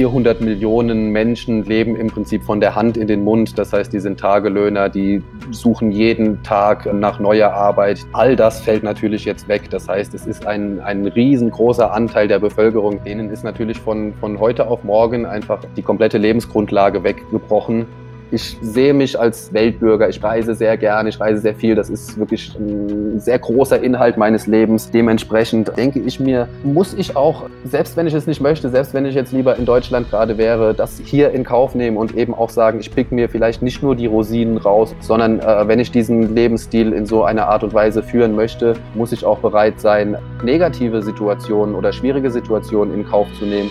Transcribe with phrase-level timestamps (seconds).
[0.00, 3.58] 400 Millionen Menschen leben im Prinzip von der Hand in den Mund.
[3.58, 8.06] Das heißt, die sind Tagelöhner, die suchen jeden Tag nach neuer Arbeit.
[8.14, 9.68] All das fällt natürlich jetzt weg.
[9.68, 13.04] Das heißt, es ist ein, ein riesengroßer Anteil der Bevölkerung.
[13.04, 17.84] Denen ist natürlich von, von heute auf morgen einfach die komplette Lebensgrundlage weggebrochen.
[18.32, 20.08] Ich sehe mich als Weltbürger.
[20.08, 21.74] Ich reise sehr gerne, ich reise sehr viel.
[21.74, 24.90] Das ist wirklich ein sehr großer Inhalt meines Lebens.
[24.92, 29.04] Dementsprechend denke ich mir, muss ich auch, selbst wenn ich es nicht möchte, selbst wenn
[29.04, 32.50] ich jetzt lieber in Deutschland gerade wäre, das hier in Kauf nehmen und eben auch
[32.50, 36.32] sagen, ich pick mir vielleicht nicht nur die Rosinen raus, sondern äh, wenn ich diesen
[36.34, 41.02] Lebensstil in so einer Art und Weise führen möchte, muss ich auch bereit sein, negative
[41.02, 43.70] Situationen oder schwierige Situationen in Kauf zu nehmen.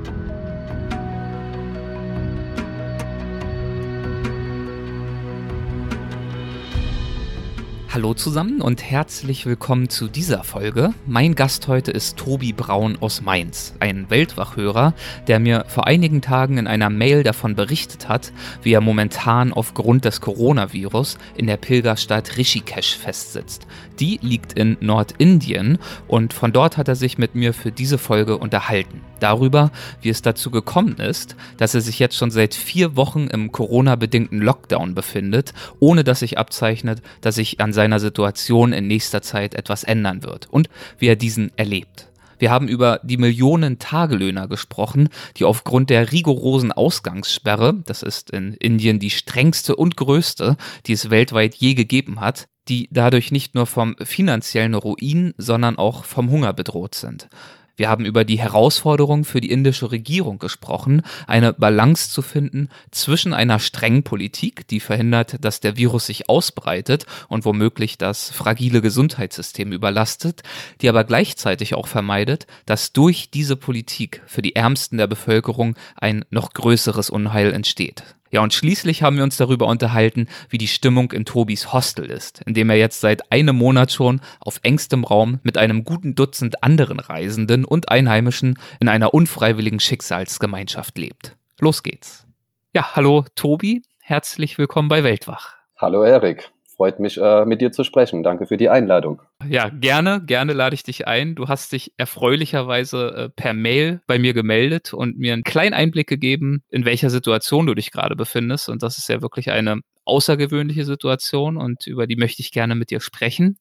[7.93, 10.93] Hallo zusammen und herzlich willkommen zu dieser Folge.
[11.07, 14.93] Mein Gast heute ist Tobi Braun aus Mainz, ein Weltwachhörer,
[15.27, 18.31] der mir vor einigen Tagen in einer Mail davon berichtet hat,
[18.63, 23.67] wie er momentan aufgrund des Coronavirus in der Pilgerstadt Rishikesh festsitzt.
[24.01, 28.39] Die liegt in Nordindien und von dort hat er sich mit mir für diese Folge
[28.39, 29.01] unterhalten.
[29.19, 29.69] Darüber,
[30.01, 34.41] wie es dazu gekommen ist, dass er sich jetzt schon seit vier Wochen im Corona-bedingten
[34.41, 39.83] Lockdown befindet, ohne dass sich abzeichnet, dass sich an seiner Situation in nächster Zeit etwas
[39.83, 42.10] ändern wird und wie er diesen erlebt.
[42.41, 48.55] Wir haben über die Millionen Tagelöhner gesprochen, die aufgrund der rigorosen Ausgangssperre, das ist in
[48.55, 53.67] Indien die strengste und größte, die es weltweit je gegeben hat, die dadurch nicht nur
[53.67, 57.29] vom finanziellen Ruin, sondern auch vom Hunger bedroht sind.
[57.75, 63.33] Wir haben über die Herausforderung für die indische Regierung gesprochen, eine Balance zu finden zwischen
[63.33, 69.71] einer strengen Politik, die verhindert, dass der Virus sich ausbreitet und womöglich das fragile Gesundheitssystem
[69.71, 70.43] überlastet,
[70.81, 76.25] die aber gleichzeitig auch vermeidet, dass durch diese Politik für die Ärmsten der Bevölkerung ein
[76.29, 78.03] noch größeres Unheil entsteht.
[78.31, 82.41] Ja, und schließlich haben wir uns darüber unterhalten, wie die Stimmung in Tobis Hostel ist,
[82.45, 86.63] in dem er jetzt seit einem Monat schon auf engstem Raum mit einem guten Dutzend
[86.63, 91.35] anderen Reisenden und Einheimischen in einer unfreiwilligen Schicksalsgemeinschaft lebt.
[91.59, 92.25] Los geht's.
[92.73, 95.57] Ja, hallo Tobi, herzlich willkommen bei Weltwach.
[95.75, 98.23] Hallo Erik freut mich, äh, mit dir zu sprechen.
[98.23, 99.21] Danke für die Einladung.
[99.47, 101.35] Ja, gerne, gerne lade ich dich ein.
[101.35, 106.09] Du hast dich erfreulicherweise äh, per Mail bei mir gemeldet und mir einen kleinen Einblick
[106.09, 108.67] gegeben, in welcher Situation du dich gerade befindest.
[108.67, 112.89] Und das ist ja wirklich eine außergewöhnliche Situation und über die möchte ich gerne mit
[112.89, 113.59] dir sprechen.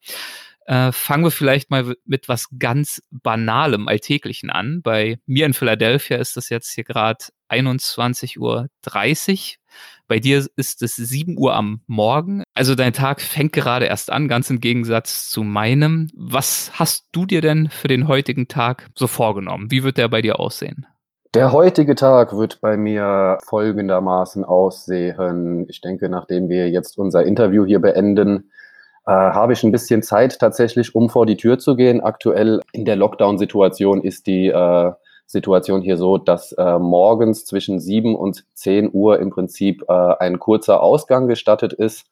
[0.70, 4.82] Äh, fangen wir vielleicht mal mit was ganz Banalem, Alltäglichen an.
[4.82, 8.68] Bei mir in Philadelphia ist das jetzt hier gerade 21.30 Uhr.
[10.06, 12.44] Bei dir ist es 7 Uhr am Morgen.
[12.54, 16.08] Also dein Tag fängt gerade erst an, ganz im Gegensatz zu meinem.
[16.14, 19.72] Was hast du dir denn für den heutigen Tag so vorgenommen?
[19.72, 20.86] Wie wird der bei dir aussehen?
[21.34, 25.66] Der heutige Tag wird bei mir folgendermaßen aussehen.
[25.68, 28.52] Ich denke, nachdem wir jetzt unser Interview hier beenden,
[29.06, 32.00] äh, habe ich ein bisschen Zeit tatsächlich, um vor die Tür zu gehen.
[32.00, 34.92] Aktuell in der Lockdown-Situation ist die äh,
[35.26, 40.38] Situation hier so, dass äh, morgens zwischen 7 und 10 Uhr im Prinzip äh, ein
[40.38, 42.06] kurzer Ausgang gestattet ist,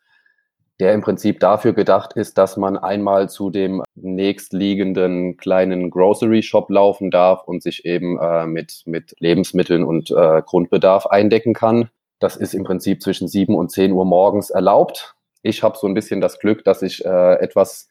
[0.81, 6.71] der im Prinzip dafür gedacht ist, dass man einmal zu dem nächstliegenden kleinen Grocery Shop
[6.71, 10.09] laufen darf und sich eben äh, mit, mit Lebensmitteln und
[10.47, 11.91] Grundbedarf eindecken kann.
[12.21, 15.16] Das ist im Prinzip zwischen 7 und 10 Uhr morgens erlaubt.
[15.43, 17.88] Ich habe so ein bisschen das Glück, dass ich äh, etwas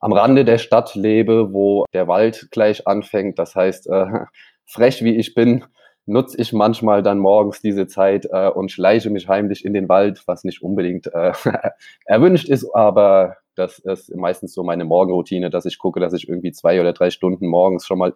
[0.00, 3.38] am Rande der Stadt lebe, wo der Wald gleich anfängt.
[3.38, 4.06] Das heißt, äh,
[4.66, 5.64] frech wie ich bin,
[6.06, 10.22] nutze ich manchmal dann morgens diese Zeit äh, und schleiche mich heimlich in den Wald,
[10.26, 11.32] was nicht unbedingt äh,
[12.06, 16.52] erwünscht ist, aber das ist meistens so meine Morgenroutine, dass ich gucke, dass ich irgendwie
[16.52, 18.14] zwei oder drei Stunden morgens schon mal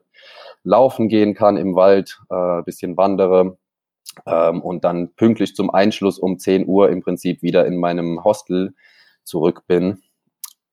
[0.62, 3.58] laufen gehen kann im Wald, äh, bisschen wandere
[4.26, 8.74] ähm, und dann pünktlich zum Einschluss um 10 Uhr im Prinzip wieder in meinem Hostel
[9.24, 10.02] zurück bin.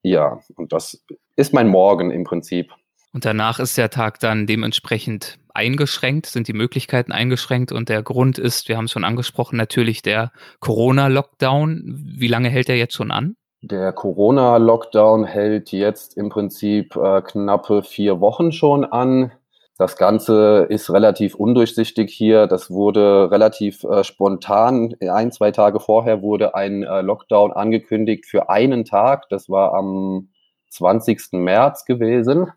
[0.02, 1.06] Ja, und das
[1.36, 2.72] ist mein Morgen im Prinzip.
[3.14, 8.38] Und danach ist der Tag dann dementsprechend eingeschränkt, sind die Möglichkeiten eingeschränkt und der Grund
[8.38, 11.82] ist, wir haben es schon angesprochen, natürlich der Corona-Lockdown.
[12.18, 13.36] Wie lange hält der jetzt schon an?
[13.62, 19.32] Der Corona-Lockdown hält jetzt im Prinzip äh, knappe vier Wochen schon an.
[19.80, 22.48] Das Ganze ist relativ undurchsichtig hier.
[22.48, 24.94] Das wurde relativ äh, spontan.
[25.00, 29.30] Ein, zwei Tage vorher wurde ein äh, Lockdown angekündigt für einen Tag.
[29.30, 30.32] Das war am
[30.68, 31.32] 20.
[31.32, 32.52] März gewesen.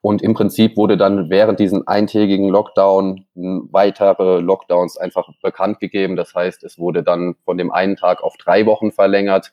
[0.00, 6.16] Und im Prinzip wurde dann während diesen eintägigen Lockdown weitere Lockdowns einfach bekannt gegeben.
[6.16, 9.52] Das heißt, es wurde dann von dem einen Tag auf drei Wochen verlängert.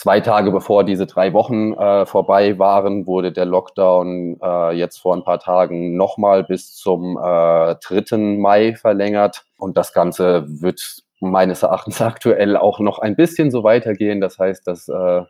[0.00, 5.14] Zwei Tage bevor diese drei Wochen äh, vorbei waren, wurde der Lockdown äh, jetzt vor
[5.14, 8.16] ein paar Tagen nochmal bis zum äh, 3.
[8.38, 9.44] Mai verlängert.
[9.58, 14.22] Und das Ganze wird meines Erachtens aktuell auch noch ein bisschen so weitergehen.
[14.22, 15.22] Das heißt, das äh,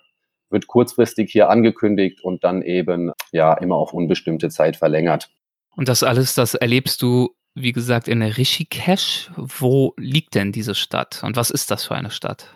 [0.50, 5.30] wird kurzfristig hier angekündigt und dann eben ja immer auf unbestimmte Zeit verlängert.
[5.74, 9.32] Und das alles, das erlebst du, wie gesagt, in Rishikesh.
[9.34, 12.54] Wo liegt denn diese Stadt und was ist das für eine Stadt?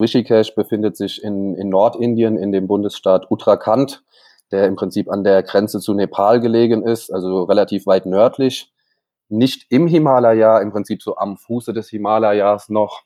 [0.00, 4.02] Rishikesh befindet sich in, in Nordindien, in dem Bundesstaat Uttarakhand,
[4.50, 8.72] der im Prinzip an der Grenze zu Nepal gelegen ist, also relativ weit nördlich.
[9.28, 13.02] Nicht im Himalaya, im Prinzip so am Fuße des Himalayas noch.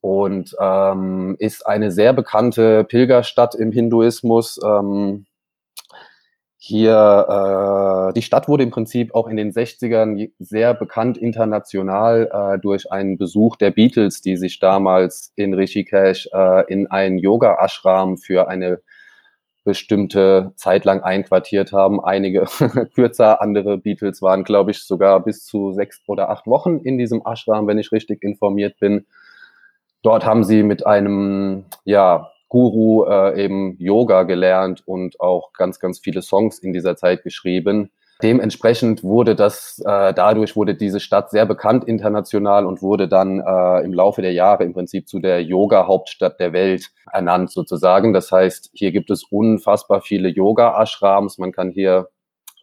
[0.00, 4.60] Und ähm, ist eine sehr bekannte Pilgerstadt im Hinduismus.
[4.64, 5.26] Ähm,
[6.58, 12.58] hier, äh, die Stadt wurde im Prinzip auch in den 60ern sehr bekannt international äh,
[12.58, 18.48] durch einen Besuch der Beatles, die sich damals in Rishikesh äh, in einen Yoga-Ashram für
[18.48, 18.80] eine
[19.64, 22.02] bestimmte Zeit lang einquartiert haben.
[22.02, 22.46] Einige
[22.94, 27.20] kürzer, andere Beatles waren, glaube ich, sogar bis zu sechs oder acht Wochen in diesem
[27.26, 29.06] Ashram, wenn ich richtig informiert bin.
[30.02, 35.98] Dort haben sie mit einem, ja, Guru äh, eben Yoga gelernt und auch ganz, ganz
[35.98, 37.90] viele Songs in dieser Zeit geschrieben.
[38.22, 43.84] Dementsprechend wurde das, äh, dadurch wurde diese Stadt sehr bekannt international und wurde dann äh,
[43.84, 48.14] im Laufe der Jahre im Prinzip zu der Yoga-Hauptstadt der Welt ernannt sozusagen.
[48.14, 51.36] Das heißt, hier gibt es unfassbar viele Yoga-Ashrams.
[51.36, 52.08] Man kann hier,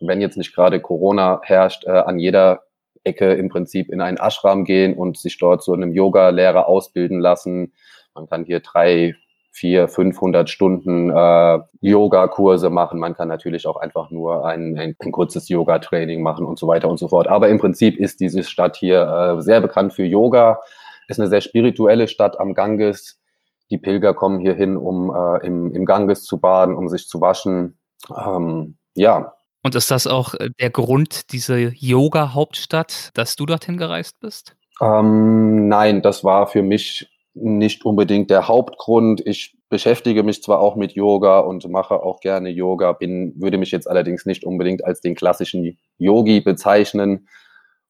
[0.02, 2.64] wenn jetzt nicht gerade Corona herrscht, äh, an jeder
[3.04, 7.74] Ecke im Prinzip in einen Ashram gehen und sich dort zu einem Yoga-Lehrer ausbilden lassen.
[8.16, 9.16] Man kann hier drei,
[9.54, 13.00] vier, 500 Stunden äh, Yoga-Kurse machen.
[13.00, 16.90] Man kann natürlich auch einfach nur ein, ein, ein kurzes Yoga-Training machen und so weiter
[16.90, 17.28] und so fort.
[17.28, 20.60] Aber im Prinzip ist diese Stadt hier äh, sehr bekannt für Yoga.
[21.08, 23.22] Ist eine sehr spirituelle Stadt am Ganges.
[23.70, 27.22] Die Pilger kommen hier hin, um äh, im, im Ganges zu baden, um sich zu
[27.22, 27.78] waschen.
[28.10, 29.34] Ähm, ja.
[29.62, 34.56] Und ist das auch äh, der Grund, diese Yoga-Hauptstadt, dass du dorthin gereist bist?
[34.82, 39.22] Ähm, nein, das war für mich nicht unbedingt der Hauptgrund.
[39.26, 43.72] Ich beschäftige mich zwar auch mit Yoga und mache auch gerne Yoga, bin, würde mich
[43.72, 47.28] jetzt allerdings nicht unbedingt als den klassischen Yogi bezeichnen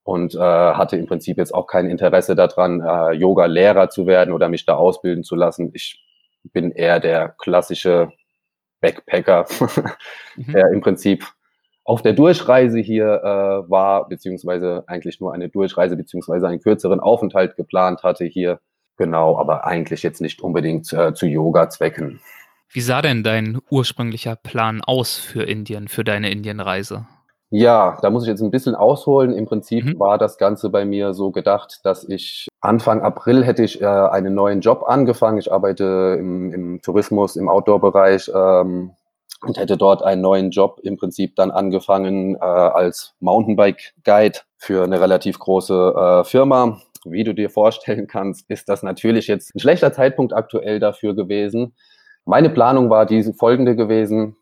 [0.04, 4.50] und äh, hatte im Prinzip jetzt auch kein Interesse daran, äh, Yoga-Lehrer zu werden oder
[4.50, 5.72] mich da ausbilden zu lassen.
[5.74, 6.02] Ich
[6.52, 8.12] bin eher der klassische
[8.82, 9.46] Backpacker,
[10.36, 10.52] mhm.
[10.54, 11.26] der im Prinzip
[11.86, 17.56] auf der Durchreise hier äh, war, beziehungsweise eigentlich nur eine Durchreise, beziehungsweise einen kürzeren Aufenthalt
[17.58, 18.60] geplant hatte hier
[18.98, 22.20] Genau, aber eigentlich jetzt nicht unbedingt äh, zu Yoga-Zwecken.
[22.70, 27.06] Wie sah denn dein ursprünglicher Plan aus für Indien, für deine Indienreise?
[27.56, 29.32] Ja, da muss ich jetzt ein bisschen ausholen.
[29.32, 30.00] Im Prinzip mhm.
[30.00, 34.34] war das Ganze bei mir so gedacht, dass ich Anfang April hätte ich äh, einen
[34.34, 35.38] neuen Job angefangen.
[35.38, 38.94] Ich arbeite im, im Tourismus, im Outdoor-Bereich ähm,
[39.42, 45.00] und hätte dort einen neuen Job im Prinzip dann angefangen äh, als Mountainbike-Guide für eine
[45.00, 49.94] relativ große äh, Firma wie du dir vorstellen kannst, ist das natürlich jetzt ein schlechter
[49.94, 51.76] Zeitpunkt aktuell dafür gewesen.
[52.26, 54.38] Meine Planung war diese folgende gewesen.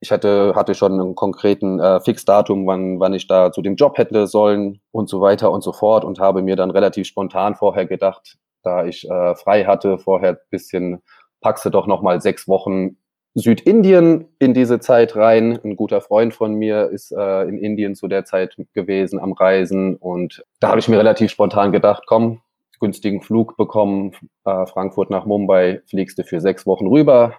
[0.00, 3.98] Ich hatte, hatte schon einen konkreten äh, Fixdatum, wann, wann ich da zu dem Job
[3.98, 7.86] hätte sollen und so weiter und so fort und habe mir dann relativ spontan vorher
[7.86, 11.02] gedacht, da ich äh, frei hatte, vorher bisschen
[11.40, 12.96] packst du doch nochmal sechs Wochen
[13.34, 15.58] Südindien in diese Zeit rein.
[15.64, 19.96] Ein guter Freund von mir ist äh, in Indien zu der Zeit gewesen am Reisen
[19.96, 22.42] und da habe ich mir relativ spontan gedacht, komm,
[22.80, 24.12] günstigen Flug bekommen,
[24.44, 27.36] äh, Frankfurt nach Mumbai, fliegst du für sechs Wochen rüber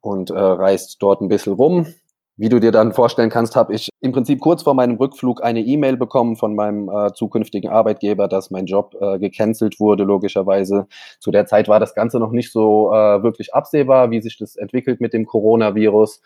[0.00, 1.86] und äh, reist dort ein bisschen rum.
[2.38, 5.60] Wie du dir dann vorstellen kannst, habe ich im Prinzip kurz vor meinem Rückflug eine
[5.60, 10.86] E-Mail bekommen von meinem äh, zukünftigen Arbeitgeber, dass mein Job äh, gecancelt wurde, logischerweise.
[11.18, 14.56] Zu der Zeit war das Ganze noch nicht so äh, wirklich absehbar, wie sich das
[14.56, 16.20] entwickelt mit dem Coronavirus.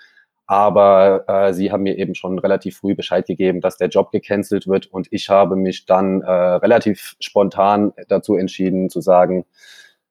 [0.46, 4.66] Aber äh, sie haben mir eben schon relativ früh Bescheid gegeben, dass der Job gecancelt
[4.66, 4.86] wird.
[4.86, 9.44] Und ich habe mich dann äh, relativ spontan dazu entschieden zu sagen,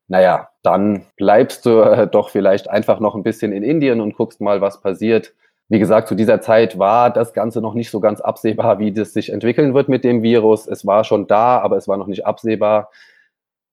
[0.08, 4.40] naja, dann bleibst du äh, doch vielleicht einfach noch ein bisschen in Indien und guckst
[4.40, 5.34] mal, was passiert
[5.70, 9.14] wie gesagt, zu dieser Zeit war das Ganze noch nicht so ganz absehbar, wie das
[9.14, 10.68] sich entwickeln wird mit dem Virus.
[10.68, 12.90] Es war schon da, aber es war noch nicht absehbar.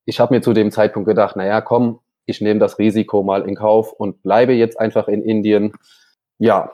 [0.04, 3.54] Ich habe mir zu dem Zeitpunkt gedacht, naja, komm, ich nehme das Risiko mal in
[3.54, 5.72] Kauf und bleibe jetzt einfach in Indien.
[6.38, 6.72] Ja,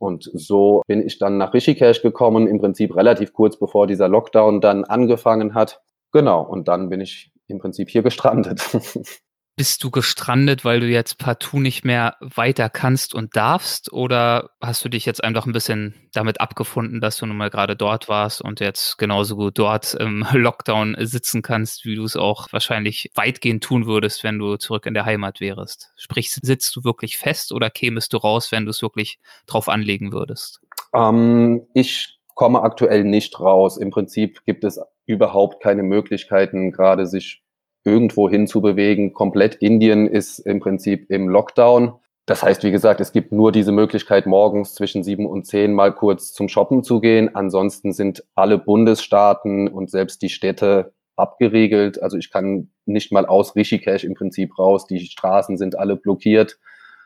[0.00, 4.60] Und so bin ich dann nach Rishikesh gekommen, im Prinzip relativ kurz bevor dieser Lockdown
[4.60, 5.82] dann angefangen hat.
[6.12, 8.60] Genau, und dann bin ich im Prinzip hier gestrandet.
[9.56, 13.92] Bist du gestrandet, weil du jetzt partout nicht mehr weiter kannst und darfst?
[13.92, 17.76] Oder hast du dich jetzt einfach ein bisschen damit abgefunden, dass du nun mal gerade
[17.76, 22.48] dort warst und jetzt genauso gut dort im Lockdown sitzen kannst, wie du es auch
[22.52, 25.92] wahrscheinlich weitgehend tun würdest, wenn du zurück in der Heimat wärst?
[25.96, 30.12] Sprich, sitzt du wirklich fest oder kämest du raus, wenn du es wirklich drauf anlegen
[30.12, 30.60] würdest?
[30.92, 33.76] Ähm, ich komme aktuell nicht raus.
[33.76, 37.43] Im Prinzip gibt es überhaupt keine Möglichkeiten, gerade sich
[37.84, 39.12] irgendwo hinzubewegen.
[39.12, 41.94] Komplett Indien ist im Prinzip im Lockdown.
[42.26, 45.94] Das heißt, wie gesagt, es gibt nur diese Möglichkeit, morgens zwischen sieben und zehn mal
[45.94, 47.34] kurz zum Shoppen zu gehen.
[47.34, 52.02] Ansonsten sind alle Bundesstaaten und selbst die Städte abgeriegelt.
[52.02, 54.86] Also ich kann nicht mal aus Rishikesh im Prinzip raus.
[54.86, 56.58] Die Straßen sind alle blockiert.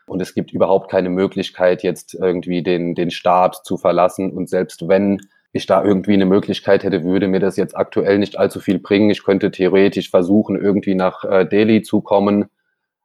[0.07, 4.31] Und es gibt überhaupt keine Möglichkeit, jetzt irgendwie den, den Staat zu verlassen.
[4.31, 5.21] Und selbst wenn
[5.51, 9.09] ich da irgendwie eine Möglichkeit hätte, würde mir das jetzt aktuell nicht allzu viel bringen.
[9.09, 12.45] Ich könnte theoretisch versuchen, irgendwie nach äh, Delhi zu kommen,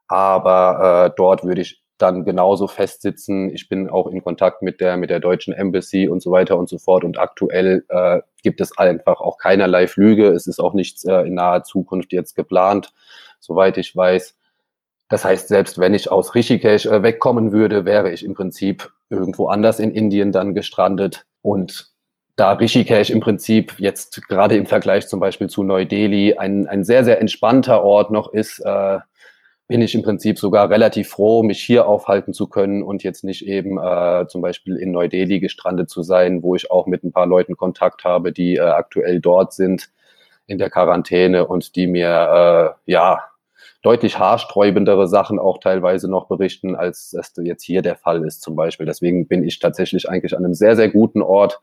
[0.08, 3.50] aber äh, dort würde ich dann genauso festsitzen.
[3.54, 6.68] Ich bin auch in Kontakt mit der mit der deutschen Embassy und so weiter und
[6.68, 7.04] so fort.
[7.04, 10.28] Und aktuell äh, gibt es einfach auch keinerlei Flüge.
[10.28, 12.92] Es ist auch nichts äh, in naher Zukunft jetzt geplant,
[13.40, 14.36] soweit ich weiß.
[15.08, 19.46] Das heißt, selbst wenn ich aus Rishikesh äh, wegkommen würde, wäre ich im Prinzip irgendwo
[19.46, 21.26] anders in Indien dann gestrandet.
[21.42, 21.93] Und
[22.36, 27.04] da Rishikesh im Prinzip jetzt gerade im Vergleich zum Beispiel zu Neu-Delhi ein, ein sehr,
[27.04, 28.98] sehr entspannter Ort noch ist, äh,
[29.66, 33.46] bin ich im Prinzip sogar relativ froh, mich hier aufhalten zu können und jetzt nicht
[33.46, 37.26] eben äh, zum Beispiel in Neu-Delhi gestrandet zu sein, wo ich auch mit ein paar
[37.26, 39.90] Leuten Kontakt habe, die äh, aktuell dort sind
[40.46, 43.24] in der Quarantäne und die mir äh, ja
[43.80, 48.56] deutlich haarsträubendere Sachen auch teilweise noch berichten, als das jetzt hier der Fall ist zum
[48.56, 48.86] Beispiel.
[48.86, 51.60] Deswegen bin ich tatsächlich eigentlich an einem sehr, sehr guten Ort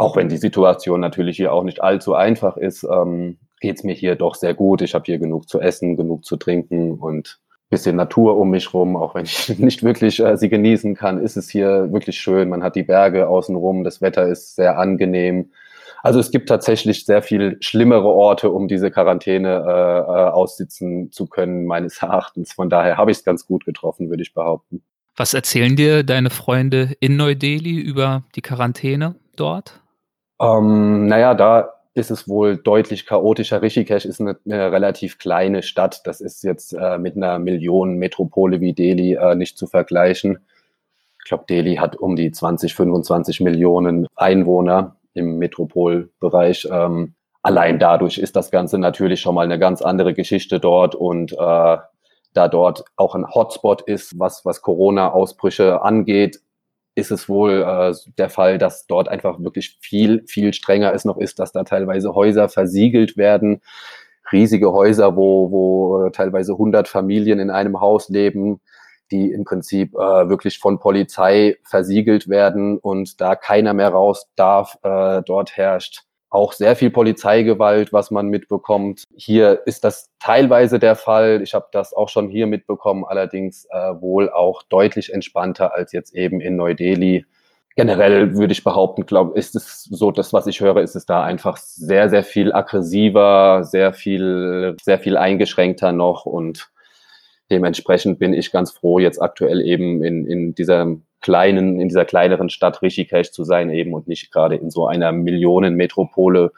[0.00, 3.94] auch wenn die Situation natürlich hier auch nicht allzu einfach ist, ähm, geht es mir
[3.94, 4.80] hier doch sehr gut.
[4.80, 7.38] Ich habe hier genug zu essen, genug zu trinken und
[7.68, 11.36] bisschen Natur um mich rum, auch wenn ich nicht wirklich äh, sie genießen kann, ist
[11.36, 12.48] es hier wirklich schön.
[12.48, 15.50] Man hat die Berge außenrum, das Wetter ist sehr angenehm.
[16.02, 21.26] Also es gibt tatsächlich sehr viel schlimmere Orte, um diese Quarantäne äh, äh aussitzen zu
[21.26, 22.54] können, meines Erachtens.
[22.54, 24.82] Von daher habe ich es ganz gut getroffen, würde ich behaupten.
[25.14, 29.80] Was erzählen dir deine Freunde in Neu-Delhi über die Quarantäne dort?
[30.40, 33.62] Ähm, naja, da ist es wohl deutlich chaotischer.
[33.62, 36.02] Rishikesh ist eine, eine relativ kleine Stadt.
[36.06, 40.38] Das ist jetzt äh, mit einer Millionenmetropole wie Delhi äh, nicht zu vergleichen.
[41.18, 46.68] Ich glaube, Delhi hat um die 20, 25 Millionen Einwohner im Metropolbereich.
[46.70, 51.32] Ähm, allein dadurch ist das Ganze natürlich schon mal eine ganz andere Geschichte dort und
[51.32, 51.36] äh,
[52.32, 56.40] da dort auch ein Hotspot ist, was, was Corona-Ausbrüche angeht,
[56.94, 61.18] ist es wohl äh, der Fall, dass dort einfach wirklich viel, viel strenger es noch
[61.18, 63.62] ist, dass da teilweise Häuser versiegelt werden,
[64.32, 68.60] riesige Häuser, wo, wo äh, teilweise 100 Familien in einem Haus leben,
[69.10, 74.76] die im Prinzip äh, wirklich von Polizei versiegelt werden und da keiner mehr raus darf.
[74.82, 79.04] Äh, dort herrscht auch sehr viel Polizeigewalt, was man mitbekommt.
[79.16, 81.42] Hier ist das teilweise der Fall.
[81.42, 86.14] Ich habe das auch schon hier mitbekommen, allerdings äh, wohl auch deutlich entspannter als jetzt
[86.14, 87.26] eben in Neu-Delhi.
[87.76, 91.24] Generell würde ich behaupten, glaube ist es so, das, was ich höre, ist es da
[91.24, 96.70] einfach sehr, sehr viel aggressiver, sehr viel, sehr viel eingeschränkter noch und
[97.50, 102.50] dementsprechend bin ich ganz froh, jetzt aktuell eben in, in dieser kleinen, in dieser kleineren
[102.50, 106.52] Stadt Rishikesh zu sein eben und nicht gerade in so einer Millionenmetropole.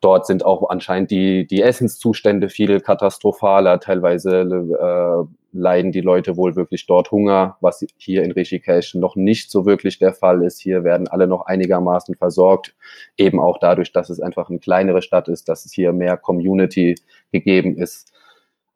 [0.00, 3.78] Dort sind auch anscheinend die, die Essenszustände viel katastrophaler.
[3.78, 9.50] Teilweise äh, leiden die Leute wohl wirklich dort Hunger, was hier in Rishikesh noch nicht
[9.50, 10.60] so wirklich der Fall ist.
[10.60, 12.74] Hier werden alle noch einigermaßen versorgt,
[13.16, 16.96] eben auch dadurch, dass es einfach eine kleinere Stadt ist, dass es hier mehr Community
[17.30, 18.12] gegeben ist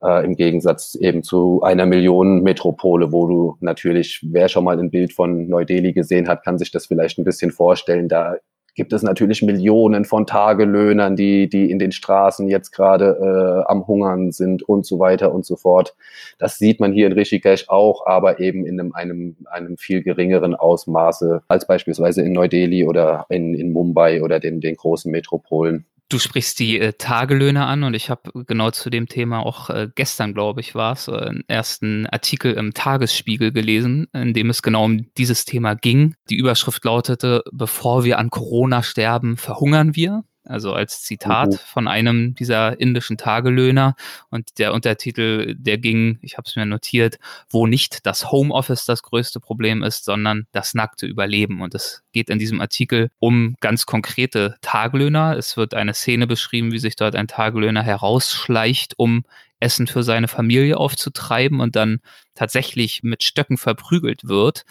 [0.03, 5.13] äh, im Gegensatz eben zu einer Millionenmetropole, wo du natürlich, wer schon mal ein Bild
[5.13, 8.09] von Neu-Delhi gesehen hat, kann sich das vielleicht ein bisschen vorstellen.
[8.09, 8.37] Da
[8.77, 13.87] gibt es natürlich Millionen von Tagelöhnern, die, die in den Straßen jetzt gerade äh, am
[13.87, 15.97] Hungern sind und so weiter und so fort.
[16.39, 20.55] Das sieht man hier in Rishikesh auch, aber eben in einem, einem, einem viel geringeren
[20.55, 25.87] Ausmaße als beispielsweise in Neu-Delhi oder in, in Mumbai oder den, den großen Metropolen.
[26.09, 29.89] Du sprichst die äh, Tagelöhne an und ich habe genau zu dem Thema auch äh,
[29.93, 34.63] gestern, glaube ich, war es, äh, einen ersten Artikel im Tagesspiegel gelesen, in dem es
[34.63, 36.15] genau um dieses Thema ging.
[36.31, 40.23] Die Überschrift lautete, bevor wir an Corona sterben, verhungern wir.
[40.47, 41.59] Also als Zitat mhm.
[41.67, 43.97] von einem dieser indischen Tagelöhner.
[44.31, 47.19] Und der Untertitel, der ging, ich habe es mir notiert,
[47.51, 51.61] wo nicht das Homeoffice das größte Problem ist, sondern das nackte Überleben.
[51.61, 55.37] Und es geht in diesem Artikel um ganz konkrete Tagelöhner.
[55.37, 59.25] Es wird eine Szene beschrieben, wie sich dort ein Tagelöhner herausschleicht, um
[59.61, 62.01] Essen für seine Familie aufzutreiben und dann
[62.35, 64.65] tatsächlich mit Stöcken verprügelt wird.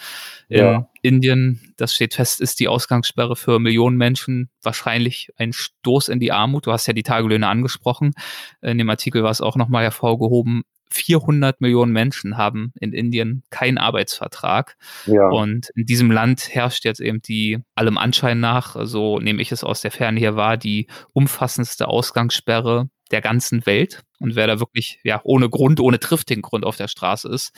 [0.48, 0.90] Ja.
[1.02, 6.20] In Indien, das steht fest, ist die Ausgangssperre für Millionen Menschen wahrscheinlich ein Stoß in
[6.20, 6.68] die Armut.
[6.68, 8.14] Du hast ja die Tagelöhne angesprochen.
[8.62, 10.64] In dem Artikel war es auch nochmal hervorgehoben.
[10.92, 14.78] 400 Millionen Menschen haben in Indien keinen Arbeitsvertrag.
[15.06, 15.28] Ja.
[15.28, 19.64] Und in diesem Land herrscht jetzt eben die, allem Anschein nach, so nehme ich es
[19.64, 24.02] aus der Ferne hier wahr, die umfassendste Ausgangssperre der ganzen Welt.
[24.20, 27.52] Und wer da wirklich ja ohne Grund, ohne triftigen Grund auf der Straße ist,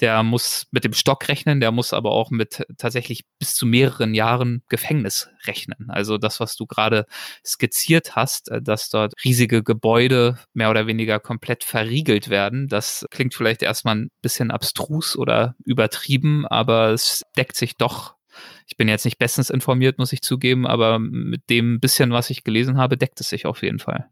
[0.00, 4.14] der muss mit dem Stock rechnen, der muss aber auch mit tatsächlich bis zu mehreren
[4.14, 5.90] Jahren Gefängnis rechnen.
[5.90, 7.06] Also das, was du gerade
[7.44, 13.34] skizziert hast, äh, dass dort riesige Gebäude mehr oder weniger komplett verriegelt werden, das klingt
[13.34, 18.16] vielleicht erstmal ein bisschen abstrus oder übertrieben, aber es deckt sich doch
[18.66, 22.44] ich bin jetzt nicht bestens informiert, muss ich zugeben, aber mit dem bisschen, was ich
[22.44, 24.10] gelesen habe, deckt es sich auf jeden Fall.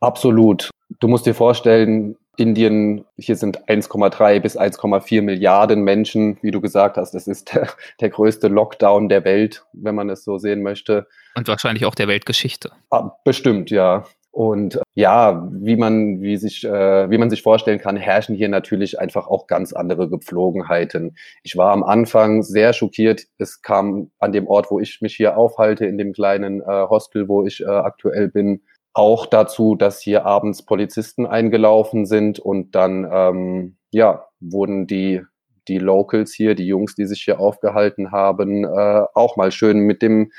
[0.00, 0.70] Absolut.
[1.00, 6.96] Du musst dir vorstellen, Indien, hier sind 1,3 bis 1,4 Milliarden Menschen, wie du gesagt
[6.96, 7.12] hast.
[7.12, 7.68] Das ist der,
[8.00, 11.08] der, größte Lockdown der Welt, wenn man es so sehen möchte.
[11.34, 12.70] Und wahrscheinlich auch der Weltgeschichte.
[12.90, 14.04] Ah, bestimmt, ja.
[14.30, 19.00] Und ja, wie man, wie sich, äh, wie man sich vorstellen kann, herrschen hier natürlich
[19.00, 21.16] einfach auch ganz andere Gepflogenheiten.
[21.42, 23.24] Ich war am Anfang sehr schockiert.
[23.38, 27.26] Es kam an dem Ort, wo ich mich hier aufhalte, in dem kleinen äh, Hostel,
[27.26, 28.60] wo ich äh, aktuell bin,
[28.98, 35.22] auch dazu, dass hier abends Polizisten eingelaufen sind und dann ähm, ja wurden die
[35.68, 40.02] die Locals hier, die Jungs, die sich hier aufgehalten haben, äh, auch mal schön mit
[40.02, 40.32] dem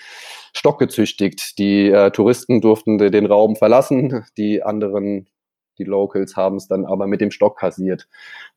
[0.53, 1.59] Stock gezüchtigt.
[1.59, 5.27] Die äh, Touristen durften den Raum verlassen, die anderen,
[5.77, 8.07] die Locals, haben es dann aber mit dem Stock kassiert,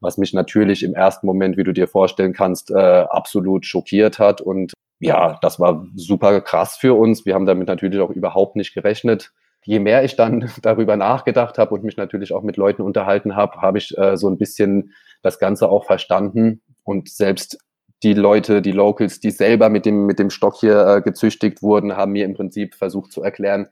[0.01, 4.41] was mich natürlich im ersten Moment, wie du dir vorstellen kannst, äh, absolut schockiert hat.
[4.41, 7.27] Und ja, das war super krass für uns.
[7.27, 9.31] Wir haben damit natürlich auch überhaupt nicht gerechnet
[9.65, 13.61] je mehr ich dann darüber nachgedacht habe und mich natürlich auch mit Leuten unterhalten habe,
[13.61, 14.93] habe ich äh, so ein bisschen
[15.23, 17.59] das Ganze auch verstanden und selbst
[18.03, 21.97] die Leute, die Locals, die selber mit dem, mit dem Stock hier äh, gezüchtigt wurden,
[21.97, 23.69] haben mir im Prinzip versucht zu erklären,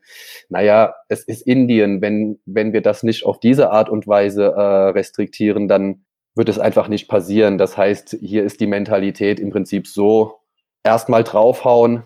[0.48, 4.90] naja, es ist Indien, wenn, wenn wir das nicht auf diese Art und Weise äh,
[4.90, 6.04] restriktieren, dann
[6.36, 7.58] wird es einfach nicht passieren.
[7.58, 10.40] Das heißt, hier ist die Mentalität im Prinzip so,
[10.84, 12.04] erstmal draufhauen,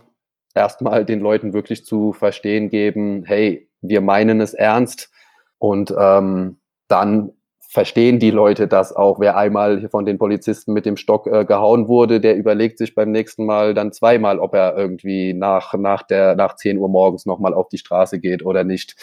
[0.55, 5.11] erstmal den Leuten wirklich zu verstehen geben, hey, wir meinen es ernst
[5.59, 7.33] und ähm, dann
[7.75, 9.19] verstehen die Leute das auch.
[9.19, 13.11] Wer einmal von den Polizisten mit dem Stock äh, gehauen wurde, der überlegt sich beim
[13.11, 17.53] nächsten Mal dann zweimal, ob er irgendwie nach, nach, der, nach 10 Uhr morgens nochmal
[17.53, 18.95] auf die Straße geht oder nicht.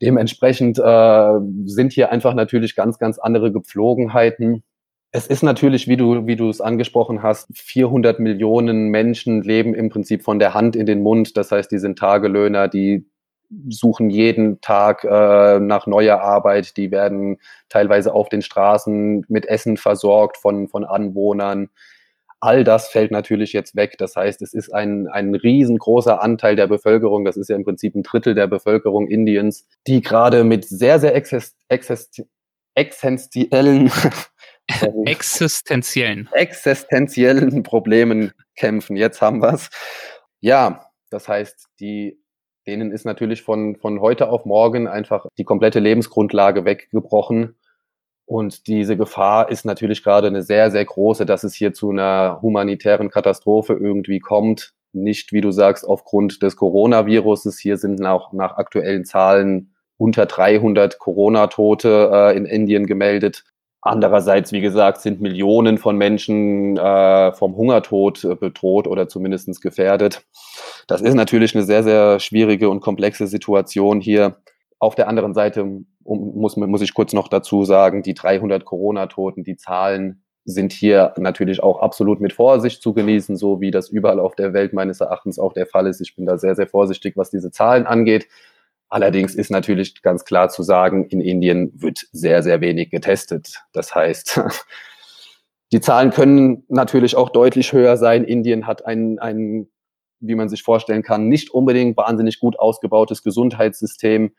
[0.00, 1.32] Dementsprechend äh,
[1.64, 4.62] sind hier einfach natürlich ganz, ganz andere Gepflogenheiten.
[5.10, 9.88] Es ist natürlich, wie du, wie du es angesprochen hast, 400 Millionen Menschen leben im
[9.88, 11.36] Prinzip von der Hand in den Mund.
[11.36, 13.04] Das heißt, die sind Tagelöhner, die
[13.68, 16.76] suchen jeden Tag äh, nach neuer Arbeit.
[16.76, 21.68] Die werden teilweise auf den Straßen mit Essen versorgt von, von Anwohnern.
[22.40, 23.96] All das fällt natürlich jetzt weg.
[23.98, 27.94] Das heißt, es ist ein, ein riesengroßer Anteil der Bevölkerung, das ist ja im Prinzip
[27.94, 32.22] ein Drittel der Bevölkerung Indiens, die gerade mit sehr, sehr exist exist
[32.74, 33.90] existenziellen
[35.06, 38.96] existenziellen existenziellen Problemen kämpfen.
[38.96, 39.70] Jetzt haben wir es.
[40.40, 42.18] Ja, das heißt, die
[42.66, 47.56] denen ist natürlich von, von heute auf morgen einfach die komplette Lebensgrundlage weggebrochen.
[48.26, 52.40] Und diese Gefahr ist natürlich gerade eine sehr, sehr große, dass es hier zu einer
[52.42, 54.72] humanitären Katastrophe irgendwie kommt.
[54.92, 57.58] Nicht, wie du sagst, aufgrund des Coronaviruses.
[57.58, 63.44] Hier sind nach, nach aktuellen Zahlen unter 300 Corona-Tote äh, in Indien gemeldet.
[63.86, 70.24] Andererseits, wie gesagt, sind Millionen von Menschen äh, vom Hungertod äh, bedroht oder zumindest gefährdet.
[70.88, 74.36] Das ist natürlich eine sehr, sehr schwierige und komplexe Situation hier.
[74.78, 75.64] Auf der anderen Seite
[76.04, 81.62] muss, muss ich kurz noch dazu sagen, die 300 Corona-Toten, die Zahlen sind hier natürlich
[81.62, 85.38] auch absolut mit Vorsicht zu genießen, so wie das überall auf der Welt meines Erachtens
[85.38, 86.00] auch der Fall ist.
[86.00, 88.26] Ich bin da sehr, sehr vorsichtig, was diese Zahlen angeht.
[88.88, 93.62] Allerdings ist natürlich ganz klar zu sagen, in Indien wird sehr, sehr wenig getestet.
[93.72, 94.40] Das heißt,
[95.72, 98.24] die Zahlen können natürlich auch deutlich höher sein.
[98.24, 99.68] Indien hat ein, ein,
[100.20, 104.32] wie man sich vorstellen kann, nicht unbedingt wahnsinnig gut ausgebautes Gesundheitssystem.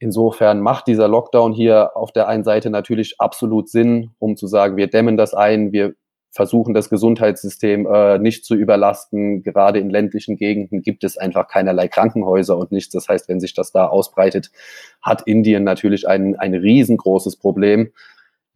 [0.00, 4.76] Insofern macht dieser Lockdown hier auf der einen Seite natürlich absolut Sinn, um zu sagen,
[4.76, 5.94] wir dämmen das ein, wir
[6.30, 9.42] versuchen, das Gesundheitssystem äh, nicht zu überlasten.
[9.42, 12.92] Gerade in ländlichen Gegenden gibt es einfach keinerlei Krankenhäuser und nichts.
[12.92, 14.50] Das heißt, wenn sich das da ausbreitet,
[15.02, 17.92] hat Indien natürlich ein, ein riesengroßes Problem.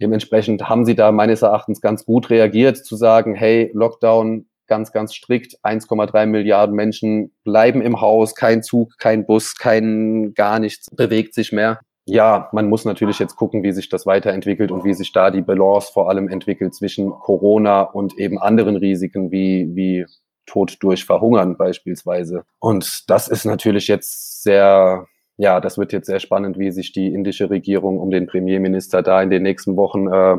[0.01, 5.15] Dementsprechend haben sie da meines Erachtens ganz gut reagiert, zu sagen, hey, Lockdown ganz, ganz
[5.15, 11.35] strikt, 1,3 Milliarden Menschen bleiben im Haus, kein Zug, kein Bus, kein gar nichts bewegt
[11.35, 15.13] sich mehr ja, man muss natürlich jetzt gucken, wie sich das weiterentwickelt und wie sich
[15.13, 20.07] da die Balance vor allem entwickelt zwischen Corona und eben anderen Risiken wie, wie
[20.47, 22.45] Tod durch Verhungern beispielsweise.
[22.59, 27.07] Und das ist natürlich jetzt sehr, ja, das wird jetzt sehr spannend, wie sich die
[27.15, 30.39] indische Regierung um den Premierminister da in den nächsten Wochen äh,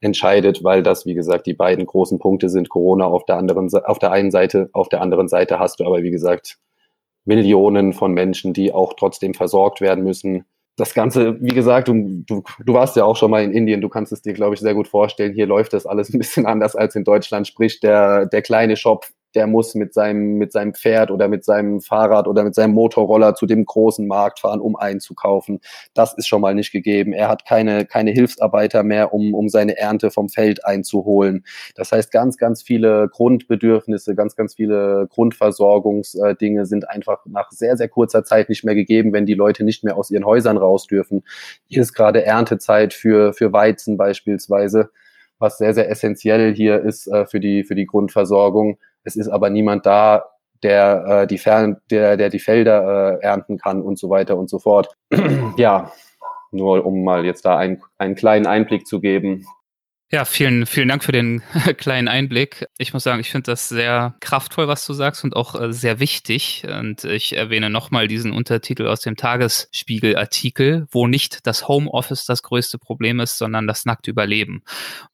[0.00, 4.00] entscheidet, weil das, wie gesagt, die beiden großen Punkte sind Corona auf der anderen, auf
[4.00, 6.58] der einen Seite, auf der anderen Seite hast du aber, wie gesagt,
[7.24, 10.44] Millionen von Menschen, die auch trotzdem versorgt werden müssen
[10.76, 13.88] das Ganze, wie gesagt, du, du, du warst ja auch schon mal in Indien, du
[13.88, 15.34] kannst es dir, glaube ich, sehr gut vorstellen.
[15.34, 17.46] Hier läuft das alles ein bisschen anders als in Deutschland.
[17.46, 21.80] Sprich, der, der kleine Shop der muss mit seinem, mit seinem Pferd oder mit seinem
[21.80, 25.60] Fahrrad oder mit seinem Motorroller zu dem großen Markt fahren, um einzukaufen.
[25.94, 27.12] Das ist schon mal nicht gegeben.
[27.12, 31.44] Er hat keine, keine Hilfsarbeiter mehr, um, um seine Ernte vom Feld einzuholen.
[31.74, 37.88] Das heißt, ganz, ganz viele Grundbedürfnisse, ganz, ganz viele Grundversorgungsdinge sind einfach nach sehr, sehr
[37.88, 41.24] kurzer Zeit nicht mehr gegeben, wenn die Leute nicht mehr aus ihren Häusern raus dürfen.
[41.66, 44.90] Hier ist gerade Erntezeit für, für Weizen beispielsweise
[45.38, 48.78] was sehr, sehr essentiell hier ist äh, für, die, für die Grundversorgung.
[49.04, 50.24] Es ist aber niemand da,
[50.62, 54.48] der, äh, die, Fern der, der die Felder äh, ernten kann und so weiter und
[54.48, 54.96] so fort.
[55.56, 55.92] ja,
[56.50, 59.46] nur um mal jetzt da ein, einen kleinen Einblick zu geben,
[60.12, 61.42] ja, vielen, vielen Dank für den
[61.78, 62.66] kleinen Einblick.
[62.78, 65.98] Ich muss sagen, ich finde das sehr kraftvoll, was du sagst und auch äh, sehr
[65.98, 66.64] wichtig.
[66.68, 72.78] Und ich erwähne nochmal diesen Untertitel aus dem Tagesspiegel-Artikel, wo nicht das Homeoffice das größte
[72.78, 74.62] Problem ist, sondern das nackte Überleben.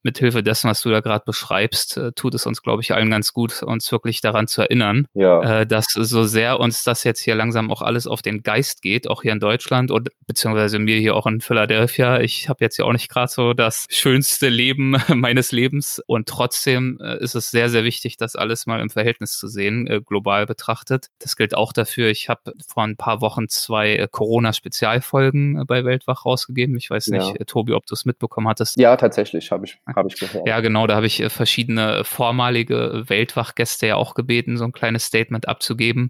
[0.03, 3.33] Mithilfe dessen, was du da gerade beschreibst, äh, tut es uns, glaube ich, allen ganz
[3.33, 5.61] gut, uns wirklich daran zu erinnern, ja.
[5.61, 9.09] Äh, dass so sehr uns das jetzt hier langsam auch alles auf den Geist geht,
[9.09, 12.21] auch hier in Deutschland und beziehungsweise mir hier auch in Philadelphia.
[12.21, 14.80] Ich habe jetzt ja auch nicht gerade so das schönste Leben
[15.15, 16.03] meines Lebens.
[16.07, 19.87] Und trotzdem äh, ist es sehr, sehr wichtig, das alles mal im Verhältnis zu sehen,
[19.87, 21.09] äh, global betrachtet.
[21.19, 22.09] Das gilt auch dafür.
[22.09, 26.77] Ich habe vor ein paar Wochen zwei äh, Corona-Spezialfolgen bei Weltwach rausgegeben.
[26.77, 27.45] Ich weiß nicht, ja.
[27.45, 28.79] Tobi, ob du es mitbekommen hattest.
[28.79, 30.47] Ja, tatsächlich, habe ich, hab ich gehört.
[30.47, 35.49] Ja, genau, da habe ich verschiedene vormalige Weltwach-Gäste ja auch gebeten, so ein kleines Statement
[35.49, 36.09] abzugeben.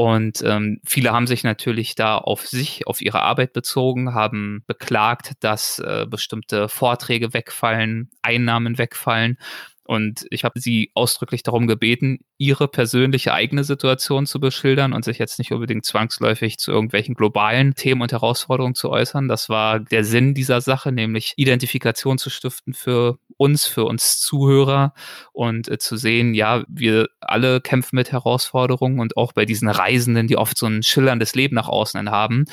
[0.00, 5.32] Und ähm, viele haben sich natürlich da auf sich, auf ihre Arbeit bezogen, haben beklagt,
[5.40, 9.36] dass äh, bestimmte Vorträge wegfallen, Einnahmen wegfallen.
[9.84, 15.18] Und ich habe sie ausdrücklich darum gebeten, ihre persönliche eigene Situation zu beschildern und sich
[15.18, 19.28] jetzt nicht unbedingt zwangsläufig zu irgendwelchen globalen Themen und Herausforderungen zu äußern.
[19.28, 24.92] Das war der Sinn dieser Sache, nämlich Identifikation zu stiften für uns, für uns Zuhörer
[25.32, 30.26] und äh, zu sehen, ja, wir alle kämpfen mit Herausforderungen und auch bei diesen Reisenden,
[30.26, 32.44] die oft so ein schillerndes Leben nach außen haben,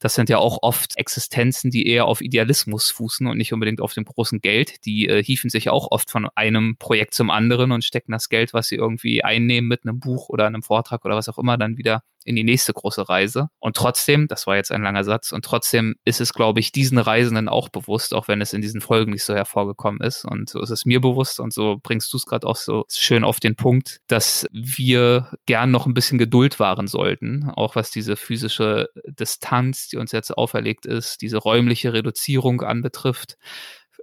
[0.00, 3.94] das sind ja auch oft Existenzen, die eher auf Idealismus fußen und nicht unbedingt auf
[3.94, 4.84] dem großen Geld.
[4.84, 8.52] Die äh, hieven sich auch oft von einem Projekt zum anderen und stecken das Geld,
[8.52, 11.78] was sie irgendwie einnehmen mit einem Buch oder einem Vortrag oder was auch immer, dann
[11.78, 13.48] wieder in die nächste große Reise.
[13.58, 16.98] Und trotzdem, das war jetzt ein langer Satz, und trotzdem ist es, glaube ich, diesen
[16.98, 20.24] Reisenden auch bewusst, auch wenn es in diesen Folgen nicht so hervorgekommen ist.
[20.24, 23.24] Und so ist es mir bewusst und so bringst du es gerade auch so schön
[23.24, 28.16] auf den Punkt, dass wir gern noch ein bisschen Geduld wahren sollten, auch was diese
[28.16, 33.36] physische Distanz, die uns jetzt auferlegt ist, diese räumliche Reduzierung anbetrifft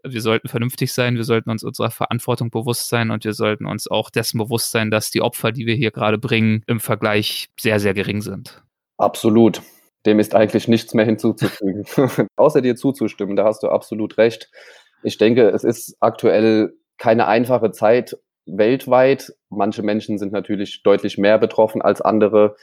[0.04, 3.90] wir sollten vernünftig sein, wir sollten uns unserer Verantwortung bewusst sein und wir sollten uns
[3.90, 7.80] auch dessen bewusst sein, dass die Opfer, die wir hier gerade bringen, im Vergleich sehr,
[7.80, 8.64] sehr gering sind.
[8.98, 9.62] Absolut.
[10.06, 11.86] Dem ist eigentlich nichts mehr hinzuzufügen.
[12.36, 14.50] Außer dir zuzustimmen, da hast du absolut recht.
[15.04, 19.34] Ich denke, es ist aktuell keine einfache Zeit weltweit.
[19.50, 22.56] Manche Menschen sind natürlich deutlich mehr betroffen als andere.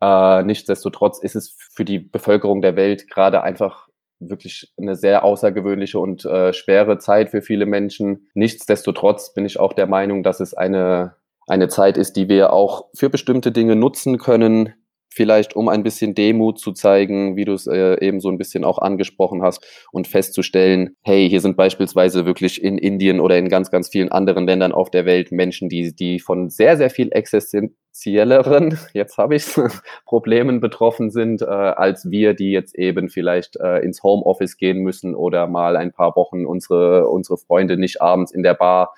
[0.00, 3.87] Äh, nichtsdestotrotz ist es für die Bevölkerung der Welt gerade einfach
[4.20, 8.28] wirklich eine sehr außergewöhnliche und äh, schwere Zeit für viele Menschen.
[8.34, 12.86] Nichtsdestotrotz bin ich auch der Meinung, dass es eine, eine Zeit ist, die wir auch
[12.94, 14.74] für bestimmte Dinge nutzen können,
[15.18, 18.62] vielleicht um ein bisschen Demut zu zeigen, wie du es äh, eben so ein bisschen
[18.62, 23.72] auch angesprochen hast und festzustellen, hey, hier sind beispielsweise wirklich in Indien oder in ganz,
[23.72, 28.78] ganz vielen anderen Ländern auf der Welt Menschen, die, die von sehr, sehr viel existenzielleren,
[28.92, 29.44] jetzt habe ich
[30.06, 35.16] Problemen betroffen sind, äh, als wir, die jetzt eben vielleicht äh, ins Homeoffice gehen müssen
[35.16, 38.94] oder mal ein paar Wochen unsere, unsere Freunde nicht abends in der Bar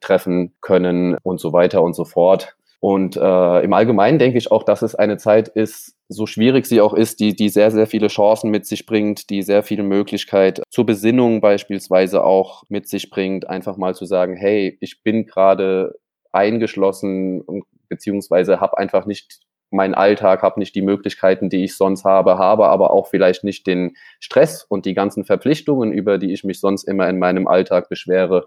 [0.00, 2.54] treffen können und so weiter und so fort.
[2.84, 6.82] Und äh, im Allgemeinen denke ich auch, dass es eine Zeit ist, so schwierig sie
[6.82, 10.62] auch ist, die, die sehr, sehr viele Chancen mit sich bringt, die sehr viele Möglichkeit
[10.68, 15.94] zur Besinnung beispielsweise auch mit sich bringt, einfach mal zu sagen, hey, ich bin gerade
[16.30, 17.42] eingeschlossen
[17.88, 22.66] beziehungsweise habe einfach nicht meinen Alltag, habe nicht die Möglichkeiten, die ich sonst habe, habe
[22.66, 26.84] aber auch vielleicht nicht den Stress und die ganzen Verpflichtungen, über die ich mich sonst
[26.84, 28.44] immer in meinem Alltag beschwere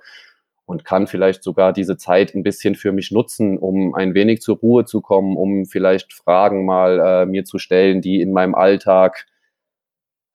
[0.67, 4.57] und kann vielleicht sogar diese Zeit ein bisschen für mich nutzen, um ein wenig zur
[4.57, 9.25] Ruhe zu kommen, um vielleicht Fragen mal äh, mir zu stellen, die in meinem Alltag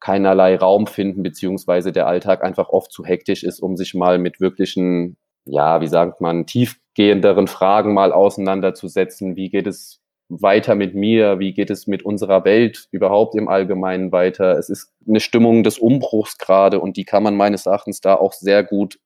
[0.01, 4.41] keinerlei Raum finden, beziehungsweise der Alltag einfach oft zu hektisch ist, um sich mal mit
[4.41, 9.37] wirklichen, ja, wie sagt man, tiefgehenderen Fragen mal auseinanderzusetzen.
[9.37, 11.41] Wie geht es weiter mit mir?
[11.41, 14.59] Wie geht es mit unserer Welt überhaupt im Allgemeinen weiter?
[14.59, 18.33] Es ist eine Stimmung des Umbruchs gerade und die kann man meines Erachtens da auch
[18.33, 18.99] sehr gut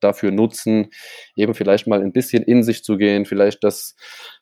[0.00, 0.88] dafür nutzen,
[1.36, 3.94] eben vielleicht mal ein bisschen in sich zu gehen, vielleicht das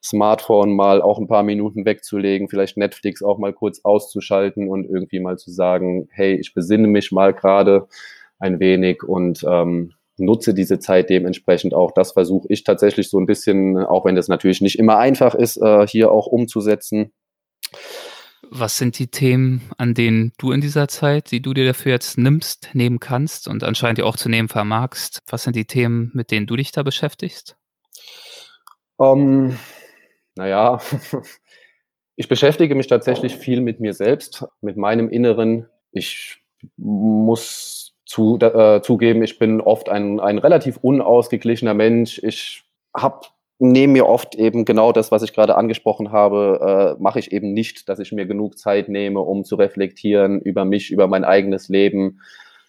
[0.02, 5.20] Smartphone mal auch ein paar Minuten wegzulegen, vielleicht Netflix auch mal kurz auszuschalten und irgendwie
[5.20, 7.88] mal zu sagen, hey, ich besinne mich mal gerade
[8.38, 11.92] ein wenig und ähm, nutze diese Zeit dementsprechend auch.
[11.92, 15.56] Das versuche ich tatsächlich so ein bisschen, auch wenn das natürlich nicht immer einfach ist,
[15.58, 17.12] äh, hier auch umzusetzen.
[18.42, 22.18] Was sind die Themen, an denen du in dieser Zeit, die du dir dafür jetzt
[22.18, 25.20] nimmst, nehmen kannst und anscheinend auch zu nehmen vermagst?
[25.28, 27.56] Was sind die Themen, mit denen du dich da beschäftigst?
[28.96, 29.58] Um, ähm,
[30.36, 30.80] naja,
[32.16, 35.66] ich beschäftige mich tatsächlich viel mit mir selbst, mit meinem Inneren.
[35.90, 36.40] Ich
[36.76, 42.20] muss zu, äh, zugeben, ich bin oft ein, ein relativ unausgeglichener Mensch.
[42.22, 42.64] Ich
[42.96, 43.26] habe
[43.58, 47.52] nehme mir oft eben genau das, was ich gerade angesprochen habe, äh, mache ich eben
[47.52, 51.68] nicht, dass ich mir genug Zeit nehme, um zu reflektieren über mich, über mein eigenes
[51.68, 52.20] Leben,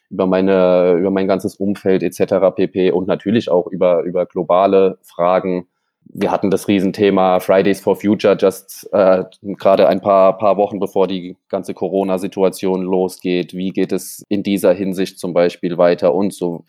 [0.10, 2.56] über meine, über mein ganzes Umfeld etc.
[2.56, 2.92] pp.
[2.92, 5.68] und natürlich auch über, über globale Fragen
[6.12, 11.08] wir hatten das Riesenthema Fridays for Future just äh, gerade ein paar, paar Wochen bevor
[11.08, 13.54] die ganze Corona-Situation losgeht.
[13.54, 16.66] Wie geht es in dieser Hinsicht zum Beispiel weiter und so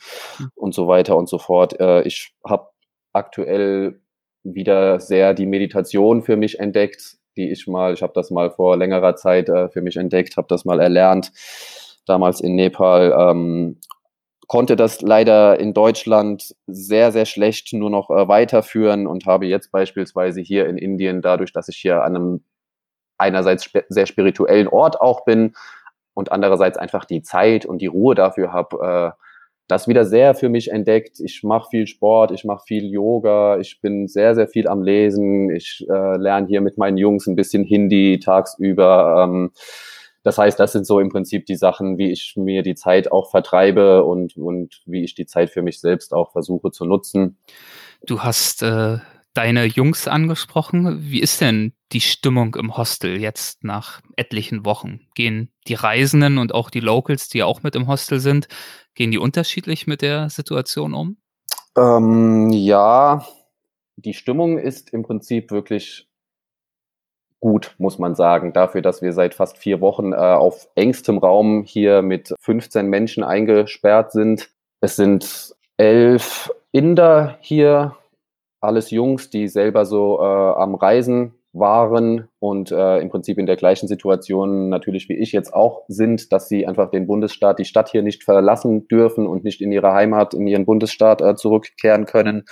[0.54, 1.78] und so weiter und so fort.
[1.80, 2.68] Äh, ich habe
[3.12, 4.00] aktuell
[4.42, 8.76] wieder sehr die Meditation für mich entdeckt, die ich mal, ich habe das mal vor
[8.76, 11.32] längerer Zeit äh, für mich entdeckt, habe das mal erlernt,
[12.06, 13.78] damals in Nepal ähm,
[14.50, 19.70] konnte das leider in Deutschland sehr, sehr schlecht nur noch äh, weiterführen und habe jetzt
[19.70, 22.44] beispielsweise hier in Indien, dadurch, dass ich hier an einem
[23.16, 25.54] einerseits sp sehr spirituellen Ort auch bin
[26.14, 29.22] und andererseits einfach die Zeit und die Ruhe dafür habe, äh,
[29.70, 31.20] das wieder sehr für mich entdeckt.
[31.20, 35.50] Ich mache viel Sport, ich mache viel Yoga, ich bin sehr, sehr viel am Lesen.
[35.50, 39.24] Ich äh, lerne hier mit meinen Jungs ein bisschen Hindi tagsüber.
[39.24, 39.50] Ähm,
[40.22, 43.30] das heißt, das sind so im Prinzip die Sachen, wie ich mir die Zeit auch
[43.30, 47.38] vertreibe und, und wie ich die Zeit für mich selbst auch versuche zu nutzen.
[48.04, 48.98] Du hast äh,
[49.34, 51.10] deine Jungs angesprochen.
[51.10, 55.00] Wie ist denn die Stimmung im Hostel jetzt nach etlichen Wochen?
[55.14, 58.48] Gehen die Reisenden und auch die Locals, die auch mit im Hostel sind,
[59.00, 61.16] gehen die unterschiedlich mit der Situation um?
[61.74, 63.24] Ähm, ja,
[63.96, 66.06] die Stimmung ist im Prinzip wirklich
[67.40, 71.64] gut, muss man sagen, dafür, dass wir seit fast vier Wochen äh, auf engstem Raum
[71.64, 74.50] hier mit 15 Menschen eingesperrt sind.
[74.82, 77.96] Es sind elf Inder hier,
[78.60, 83.56] alles Jungs, die selber so äh, am Reisen waren und äh, im Prinzip in der
[83.56, 87.88] gleichen Situation natürlich wie ich jetzt auch sind, dass sie einfach den Bundesstaat, die Stadt
[87.88, 92.44] hier nicht verlassen dürfen und nicht in ihre Heimat, in ihren Bundesstaat äh, zurückkehren können.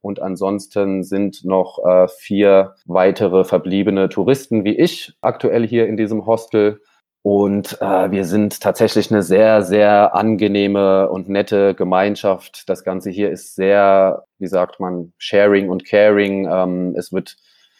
[0.00, 6.26] Und ansonsten sind noch äh, vier weitere verbliebene Touristen wie ich aktuell hier in diesem
[6.26, 6.80] Hostel.
[7.22, 12.68] Und äh, wir sind tatsächlich eine sehr, sehr angenehme und nette Gemeinschaft.
[12.68, 16.48] Das Ganze hier ist sehr, wie sagt man, sharing und caring.
[16.48, 17.36] Ähm, es wird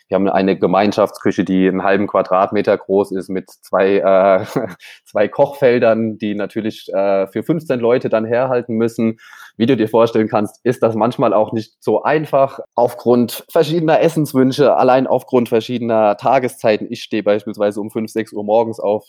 [0.08, 4.44] wir haben eine Gemeinschaftsküche, die einen halben Quadratmeter groß ist mit zwei, äh,
[5.04, 9.18] zwei Kochfeldern, die natürlich äh, für 15 Leute dann herhalten müssen.
[9.56, 14.76] Wie du dir vorstellen kannst, ist das manchmal auch nicht so einfach aufgrund verschiedener Essenswünsche,
[14.76, 16.86] allein aufgrund verschiedener Tageszeiten.
[16.90, 19.06] Ich stehe beispielsweise um 5, 6 Uhr morgens auf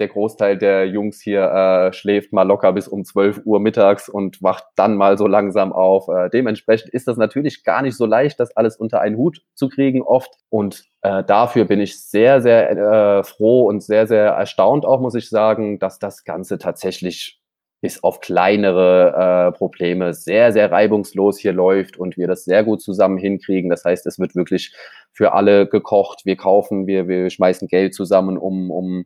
[0.00, 4.42] der Großteil der Jungs hier äh, schläft mal locker bis um 12 Uhr mittags und
[4.42, 6.08] wacht dann mal so langsam auf.
[6.08, 9.68] Äh, dementsprechend ist das natürlich gar nicht so leicht, das alles unter einen Hut zu
[9.68, 10.32] kriegen oft.
[10.48, 15.14] Und äh, dafür bin ich sehr, sehr äh, froh und sehr, sehr erstaunt auch, muss
[15.14, 17.40] ich sagen, dass das Ganze tatsächlich
[17.80, 22.80] bis auf kleinere äh, Probleme sehr, sehr reibungslos hier läuft und wir das sehr gut
[22.80, 23.68] zusammen hinkriegen.
[23.68, 24.74] Das heißt, es wird wirklich
[25.12, 26.22] für alle gekocht.
[26.24, 29.04] Wir kaufen, wir, wir schmeißen Geld zusammen, um, um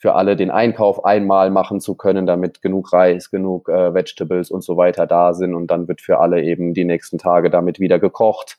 [0.00, 4.64] für alle den Einkauf einmal machen zu können, damit genug Reis, genug äh, Vegetables und
[4.64, 7.98] so weiter da sind und dann wird für alle eben die nächsten Tage damit wieder
[7.98, 8.58] gekocht.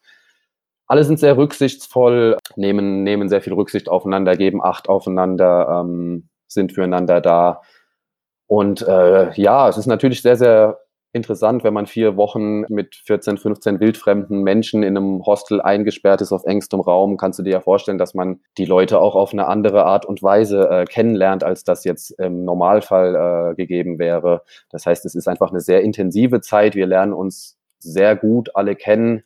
[0.86, 6.74] alle sind sehr rücksichtsvoll, nehmen, nehmen sehr viel Rücksicht aufeinander, geben Acht aufeinander, ähm, sind
[6.74, 7.62] füreinander da.
[8.46, 10.78] Und äh, ja, es ist natürlich sehr, sehr
[11.14, 16.32] interessant, wenn man vier Wochen mit 14, 15 wildfremden Menschen in einem Hostel eingesperrt ist
[16.32, 19.48] auf engstem Raum, kannst du dir ja vorstellen, dass man die Leute auch auf eine
[19.48, 24.44] andere Art und Weise äh, kennenlernt, als das jetzt im Normalfall äh, gegeben wäre.
[24.70, 26.76] Das heißt, es ist einfach eine sehr intensive Zeit.
[26.76, 29.24] Wir lernen uns sehr gut alle kennen.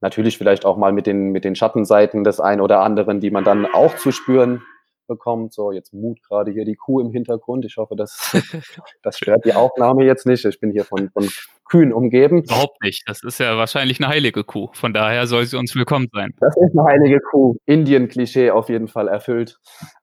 [0.00, 3.44] Natürlich vielleicht auch mal mit den, mit den Schattenseiten des einen oder anderen, die man
[3.44, 4.62] dann auch zu spüren
[5.06, 5.52] bekommt.
[5.52, 7.64] So, jetzt Mut gerade hier die Kuh im Hintergrund.
[7.64, 8.34] Ich hoffe, das,
[9.02, 10.44] das stört die Aufnahme jetzt nicht.
[10.44, 11.28] Ich bin hier von, von
[11.68, 12.42] Kühen umgeben.
[12.42, 13.02] Überhaupt nicht.
[13.06, 14.68] Das ist ja wahrscheinlich eine heilige Kuh.
[14.72, 16.32] Von daher soll sie uns willkommen sein.
[16.40, 17.56] Das ist eine heilige Kuh.
[17.66, 19.58] Indien-Klischee auf jeden Fall erfüllt.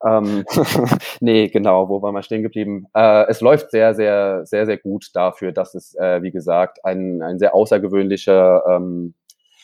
[0.05, 0.43] Ähm,
[1.21, 1.89] nee, genau.
[1.89, 2.87] Wo waren wir stehen geblieben?
[2.93, 7.21] Äh, es läuft sehr, sehr, sehr, sehr gut dafür, dass es, äh, wie gesagt, ein,
[7.21, 9.13] ein sehr außergewöhnlicher, ähm,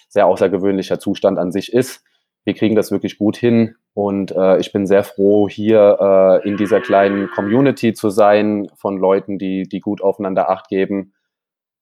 [0.07, 2.03] sehr außergewöhnlicher Zustand an sich ist.
[2.49, 3.75] Wir kriegen das wirklich gut hin.
[3.93, 8.97] Und äh, ich bin sehr froh, hier äh, in dieser kleinen Community zu sein von
[8.97, 11.13] Leuten, die, die gut aufeinander Acht geben.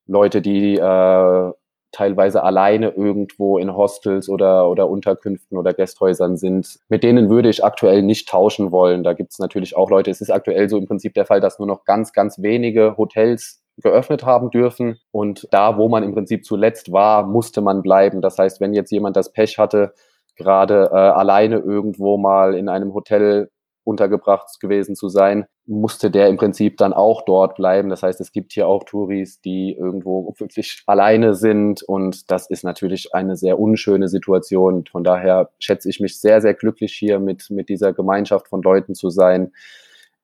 [0.07, 1.51] Leute, die äh,
[1.93, 6.79] teilweise alleine irgendwo in Hostels oder, oder Unterkünften oder Gästhäusern sind.
[6.89, 9.05] Mit denen würde ich aktuell nicht tauschen wollen.
[9.05, 11.59] Da gibt es natürlich auch Leute, es ist aktuell so im Prinzip der Fall, dass
[11.59, 14.99] nur noch ganz, ganz wenige Hotels geöffnet haben dürfen.
[15.11, 18.19] Und da, wo man im Prinzip zuletzt war, musste man bleiben.
[18.21, 19.93] Das heißt, wenn jetzt jemand das Pech hatte,
[20.37, 23.49] gerade äh, alleine irgendwo mal in einem Hotel
[23.87, 27.89] untergebracht gewesen zu sein, musste der im Prinzip dann auch dort bleiben.
[27.89, 32.65] Das heißt, es gibt hier auch Touris, die irgendwo wirklich alleine sind und das ist
[32.65, 34.83] natürlich eine sehr unschöne Situation.
[34.91, 38.93] Von daher schätze ich mich sehr, sehr glücklich hier mit, mit dieser Gemeinschaft von Leuten
[38.93, 39.53] zu sein.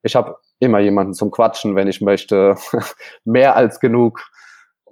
[0.02, 2.56] Ich habe immer jemanden zum Quatschen, wenn ich möchte,
[3.24, 4.20] mehr als genug.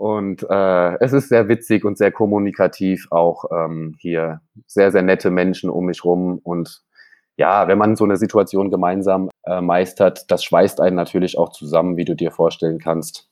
[0.03, 4.41] Und äh, es ist sehr witzig und sehr kommunikativ auch ähm, hier.
[4.67, 6.41] Sehr, sehr nette Menschen um mich rum.
[6.43, 6.83] Und
[7.37, 11.97] ja, wenn man so eine Situation gemeinsam äh, meistert, das schweißt einen natürlich auch zusammen,
[11.97, 13.29] wie du dir vorstellen kannst.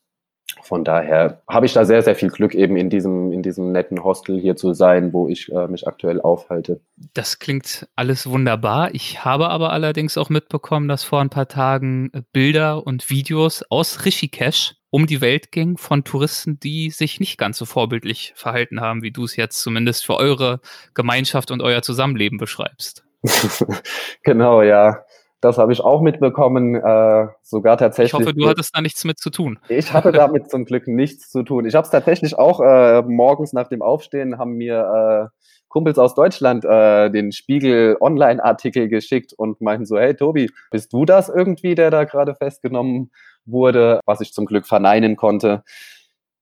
[0.62, 4.04] Von daher habe ich da sehr, sehr viel Glück, eben in diesem, in diesem netten
[4.04, 6.80] Hostel hier zu sein, wo ich äh, mich aktuell aufhalte.
[7.14, 8.94] Das klingt alles wunderbar.
[8.94, 14.04] Ich habe aber allerdings auch mitbekommen, dass vor ein paar Tagen Bilder und Videos aus
[14.04, 19.02] Rishikesh um die Welt ging von Touristen, die sich nicht ganz so vorbildlich verhalten haben,
[19.02, 20.60] wie du es jetzt zumindest für eure
[20.94, 23.04] Gemeinschaft und euer Zusammenleben beschreibst.
[24.22, 25.04] genau, ja.
[25.42, 28.12] Das habe ich auch mitbekommen, äh, sogar tatsächlich.
[28.12, 29.58] Ich hoffe, du hattest da nichts mit zu tun.
[29.70, 31.64] Ich hatte damit zum Glück nichts zu tun.
[31.64, 36.14] Ich habe es tatsächlich auch äh, morgens nach dem Aufstehen haben mir äh, Kumpels aus
[36.14, 41.74] Deutschland äh, den Spiegel Online-Artikel geschickt und meinten so, hey Tobi, bist du das irgendwie,
[41.74, 43.10] der da gerade festgenommen
[43.50, 45.62] wurde, was ich zum Glück verneinen konnte.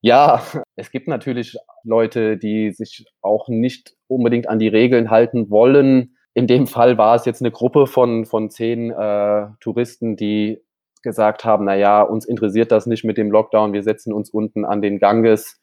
[0.00, 0.42] Ja,
[0.76, 6.16] es gibt natürlich Leute, die sich auch nicht unbedingt an die Regeln halten wollen.
[6.34, 10.60] In dem Fall war es jetzt eine Gruppe von, von zehn äh, Touristen, die
[11.02, 14.64] gesagt haben, na ja, uns interessiert das nicht mit dem Lockdown, wir setzen uns unten
[14.64, 15.60] an den Ganges,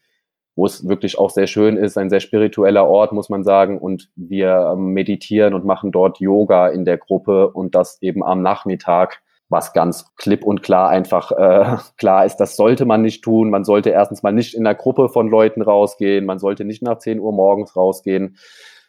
[0.55, 4.09] wo es wirklich auch sehr schön ist, ein sehr spiritueller Ort, muss man sagen, und
[4.15, 9.21] wir ähm, meditieren und machen dort Yoga in der Gruppe und das eben am Nachmittag
[9.55, 13.49] was ganz klipp und klar einfach äh, klar ist, das sollte man nicht tun.
[13.49, 16.99] Man sollte erstens mal nicht in einer Gruppe von Leuten rausgehen, man sollte nicht nach
[16.99, 18.37] 10 Uhr morgens rausgehen.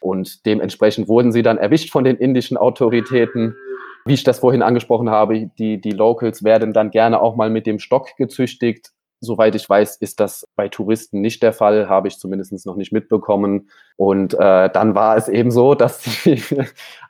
[0.01, 3.55] Und dementsprechend wurden sie dann erwischt von den indischen Autoritäten.
[4.05, 7.65] Wie ich das vorhin angesprochen habe, die, die Locals werden dann gerne auch mal mit
[7.65, 8.91] dem Stock gezüchtigt.
[9.19, 12.91] Soweit ich weiß, ist das bei Touristen nicht der Fall, habe ich zumindest noch nicht
[12.91, 13.69] mitbekommen.
[13.95, 16.41] Und äh, dann war es eben so, dass sie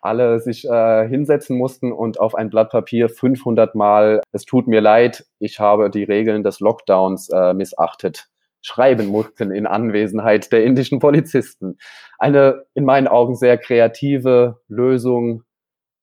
[0.02, 4.82] alle sich äh, hinsetzen mussten und auf ein Blatt Papier 500 Mal, es tut mir
[4.82, 8.30] leid, ich habe die Regeln des Lockdowns äh, missachtet,
[8.62, 11.78] schreiben mussten in Anwesenheit der indischen Polizisten.
[12.20, 15.44] Eine in meinen Augen sehr kreative Lösung,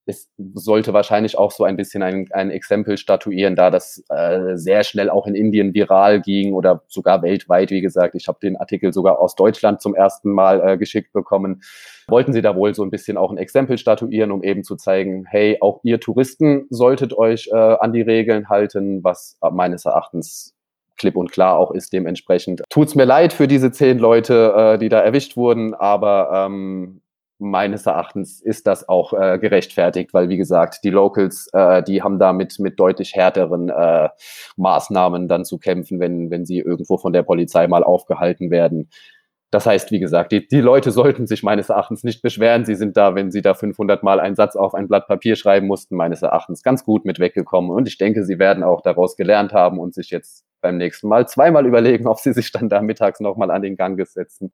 [0.06, 4.84] es sollte wahrscheinlich auch so ein bisschen ein, ein Exempel statuieren, da das äh, sehr
[4.84, 8.14] schnell auch in Indien viral ging oder sogar weltweit, wie gesagt.
[8.14, 11.62] Ich habe den Artikel sogar aus Deutschland zum ersten Mal äh, geschickt bekommen.
[12.08, 15.24] Wollten Sie da wohl so ein bisschen auch ein Exempel statuieren, um eben zu zeigen,
[15.26, 20.54] hey, auch ihr Touristen solltet euch äh, an die Regeln halten, was meines Erachtens
[20.96, 22.62] klipp und klar auch ist dementsprechend.
[22.70, 27.00] Tut's mir leid für diese zehn Leute, äh, die da erwischt wurden, aber ähm,
[27.38, 32.18] meines Erachtens ist das auch äh, gerechtfertigt, weil wie gesagt, die Locals, äh, die haben
[32.18, 34.09] damit mit deutlich härteren äh,
[34.57, 38.88] Maßnahmen dann zu kämpfen, wenn, wenn sie irgendwo von der Polizei mal aufgehalten werden.
[39.55, 42.64] Das heißt, wie gesagt, die, die Leute sollten sich meines Erachtens nicht beschweren.
[42.64, 45.68] Sie sind da, wenn sie da 500 Mal einen Satz auf ein Blatt Papier schreiben
[45.68, 47.70] mussten, meines Erachtens ganz gut mit weggekommen.
[47.70, 51.28] Und ich denke, sie werden auch daraus gelernt haben und sich jetzt beim nächsten Mal
[51.28, 54.53] zweimal überlegen, ob sie sich dann da mittags nochmal an den Gang setzen.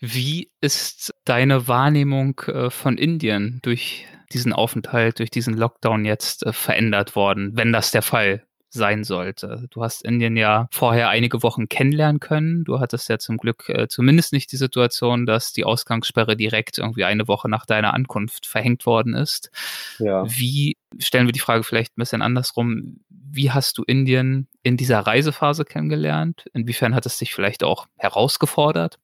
[0.00, 6.52] Wie ist deine Wahrnehmung äh, von Indien durch diesen Aufenthalt, durch diesen Lockdown jetzt äh,
[6.52, 9.66] verändert worden, wenn das der Fall sein sollte.
[9.70, 12.64] Du hast Indien ja vorher einige Wochen kennenlernen können.
[12.64, 17.04] Du hattest ja zum Glück äh, zumindest nicht die Situation, dass die Ausgangssperre direkt irgendwie
[17.04, 19.50] eine Woche nach deiner Ankunft verhängt worden ist.
[19.98, 20.24] Ja.
[20.28, 25.00] Wie, stellen wir die Frage vielleicht ein bisschen andersrum, wie hast du Indien in dieser
[25.00, 26.46] Reisephase kennengelernt?
[26.52, 28.98] Inwiefern hat es dich vielleicht auch herausgefordert?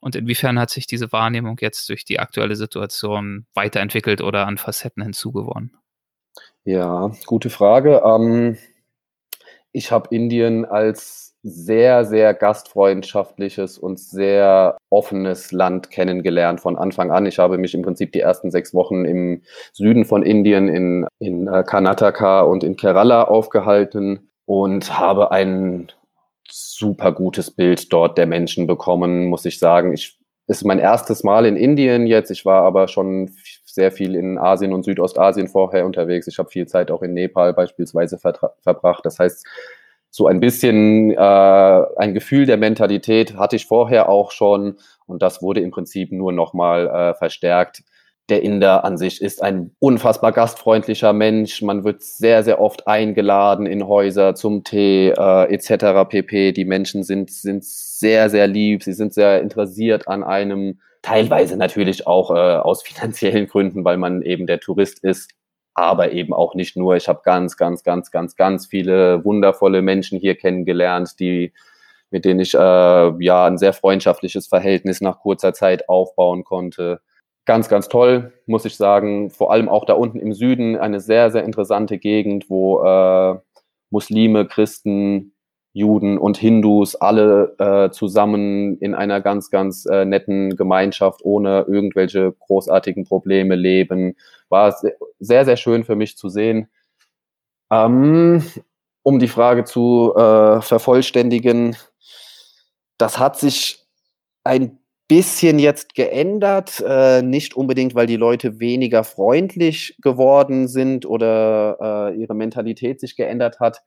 [0.00, 5.02] Und inwiefern hat sich diese Wahrnehmung jetzt durch die aktuelle Situation weiterentwickelt oder an Facetten
[5.02, 5.76] hinzugewonnen?
[6.64, 8.02] Ja, gute Frage.
[8.04, 8.56] Ähm,
[9.72, 17.24] ich habe Indien als sehr, sehr gastfreundschaftliches und sehr offenes Land kennengelernt von Anfang an.
[17.24, 19.42] Ich habe mich im Prinzip die ersten sechs Wochen im
[19.72, 25.90] Süden von Indien, in, in äh, Karnataka und in Kerala aufgehalten und habe ein
[26.52, 29.92] super gutes Bild dort der Menschen bekommen, muss ich sagen.
[29.92, 30.18] Ich
[30.50, 32.30] ist mein erstes Mal in Indien jetzt.
[32.32, 33.30] Ich war aber schon
[33.64, 36.26] sehr viel in Asien und Südostasien vorher unterwegs.
[36.26, 39.06] Ich habe viel Zeit auch in Nepal beispielsweise verbracht.
[39.06, 39.46] Das heißt,
[40.10, 45.40] so ein bisschen äh, ein Gefühl der Mentalität hatte ich vorher auch schon und das
[45.40, 47.84] wurde im Prinzip nur nochmal äh, verstärkt.
[48.30, 51.62] Der Inder an sich ist ein unfassbar gastfreundlicher Mensch.
[51.62, 56.08] Man wird sehr, sehr oft eingeladen in Häuser zum Tee äh, etc.
[56.08, 56.52] pp.
[56.52, 58.84] Die Menschen sind, sind sehr, sehr lieb.
[58.84, 64.22] Sie sind sehr interessiert an einem Teilweise natürlich auch äh, aus finanziellen Gründen, weil man
[64.22, 65.30] eben der Tourist ist,
[65.74, 66.96] aber eben auch nicht nur.
[66.96, 71.52] Ich habe ganz, ganz, ganz, ganz, ganz viele wundervolle Menschen hier kennengelernt, die
[72.12, 77.00] mit denen ich äh, ja ein sehr freundschaftliches Verhältnis nach kurzer Zeit aufbauen konnte.
[77.50, 79.28] Ganz, ganz toll, muss ich sagen.
[79.28, 83.40] Vor allem auch da unten im Süden eine sehr, sehr interessante Gegend, wo äh,
[83.90, 85.32] Muslime, Christen,
[85.72, 92.30] Juden und Hindus alle äh, zusammen in einer ganz, ganz äh, netten Gemeinschaft ohne irgendwelche
[92.38, 94.14] großartigen Probleme leben.
[94.48, 94.72] War
[95.18, 96.68] sehr, sehr schön für mich zu sehen.
[97.68, 98.44] Ähm,
[99.02, 101.74] um die Frage zu äh, vervollständigen,
[102.96, 103.88] das hat sich
[104.44, 104.79] ein
[105.10, 112.16] bisschen jetzt geändert, äh, nicht unbedingt, weil die Leute weniger freundlich geworden sind oder äh,
[112.16, 113.82] ihre Mentalität sich geändert hat,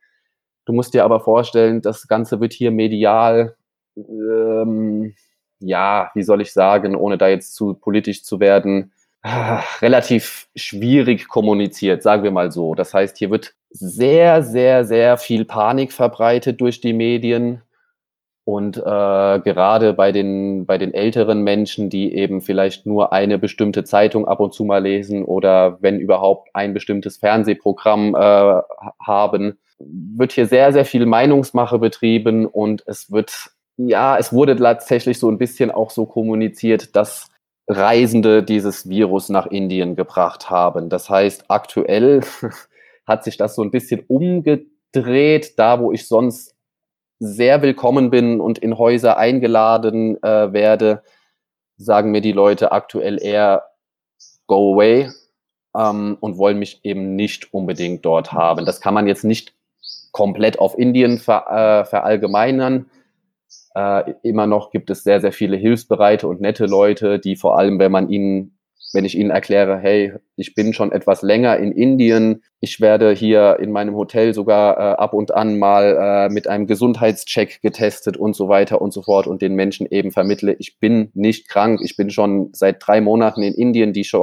[0.66, 3.56] Du musst dir aber vorstellen, das Ganze wird hier medial,
[3.98, 5.14] ähm,
[5.60, 8.94] ja, wie soll ich sagen, ohne da jetzt zu politisch zu werden,
[9.82, 12.76] relativ schwierig kommuniziert, sagen wir mal so.
[12.76, 17.62] Das heißt, hier wird sehr, sehr, sehr viel Panik verbreitet durch die Medien.
[18.46, 23.86] Und äh, gerade bei den, bei den älteren Menschen, die eben vielleicht nur eine bestimmte
[23.86, 28.62] Zeitung ab und zu mal lesen oder wenn überhaupt ein bestimmtes Fernsehprogramm äh,
[29.00, 35.20] haben, wird hier sehr, sehr viel Meinungsmache betrieben und es wird, ja, es wurde tatsächlich
[35.20, 37.30] so ein bisschen auch so kommuniziert, dass
[37.68, 40.90] Reisende dieses Virus nach Indien gebracht haben.
[40.90, 42.22] Das heißt, aktuell
[43.08, 46.53] hat sich das so ein bisschen umgedreht, da wo ich sonst
[47.20, 51.04] sehr willkommen bin und in Häuser eingeladen äh, werde,
[51.78, 53.64] sagen mir die Leute aktuell eher
[54.48, 55.10] go away
[55.76, 58.66] ähm, und wollen mich eben nicht unbedingt dort haben.
[58.66, 59.54] Das kann man jetzt nicht
[60.12, 62.90] komplett auf Indien ver, äh, verallgemeinern.
[63.76, 67.80] Äh, immer noch gibt es sehr, sehr viele hilfsbereite und nette Leute, die vor allem,
[67.80, 68.58] wenn man ihnen
[68.94, 73.58] wenn ich ihnen erkläre, hey, ich bin schon etwas länger in Indien, ich werde hier
[73.60, 75.98] in meinem Hotel sogar äh, ab und an mal
[76.30, 80.12] äh, mit einem Gesundheitscheck getestet und so weiter und so fort und den Menschen eben
[80.12, 84.16] vermittle, ich bin nicht krank, ich bin schon seit drei Monaten in Indien, die, Ch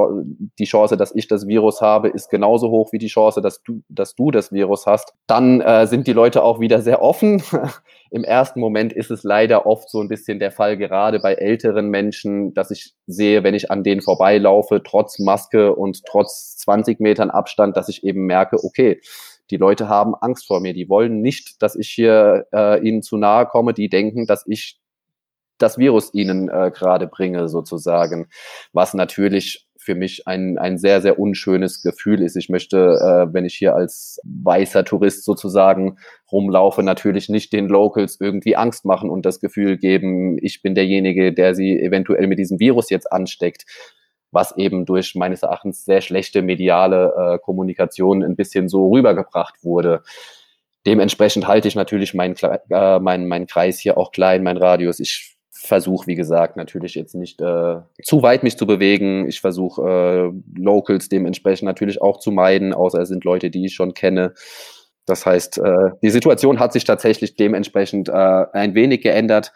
[0.57, 3.83] die Chance, dass ich das Virus habe, ist genauso hoch wie die Chance, dass du,
[3.89, 5.13] dass du das Virus hast.
[5.27, 7.43] Dann äh, sind die Leute auch wieder sehr offen.
[8.09, 11.89] Im ersten Moment ist es leider oft so ein bisschen der Fall, gerade bei älteren
[11.89, 17.29] Menschen, dass ich sehe, wenn ich an denen vorbeilaufe, trotz Maske und trotz 20 Metern
[17.29, 19.01] Abstand, dass ich eben merke, okay,
[19.49, 20.73] die Leute haben Angst vor mir.
[20.73, 23.73] Die wollen nicht, dass ich hier äh, ihnen zu nahe komme.
[23.73, 24.79] Die denken, dass ich
[25.57, 28.29] das Virus ihnen äh, gerade bringe, sozusagen.
[28.71, 32.35] Was natürlich für mich ein, ein sehr, sehr unschönes Gefühl ist.
[32.37, 35.97] Ich möchte, äh, wenn ich hier als weißer Tourist sozusagen
[36.31, 41.33] rumlaufe, natürlich nicht den Locals irgendwie Angst machen und das Gefühl geben, ich bin derjenige,
[41.33, 43.65] der sie eventuell mit diesem Virus jetzt ansteckt,
[44.31, 50.03] was eben durch meines Erachtens sehr schlechte mediale äh, Kommunikation ein bisschen so rübergebracht wurde.
[50.85, 52.35] Dementsprechend halte ich natürlich meinen
[52.69, 54.99] äh, mein, mein Kreis hier auch klein, mein Radius.
[54.99, 59.27] Ich versuche, wie gesagt, natürlich jetzt nicht äh, zu weit mich zu bewegen.
[59.27, 63.75] Ich versuche äh, Locals dementsprechend natürlich auch zu meiden, außer es sind Leute, die ich
[63.75, 64.33] schon kenne.
[65.05, 69.53] Das heißt, äh, die Situation hat sich tatsächlich dementsprechend äh, ein wenig geändert.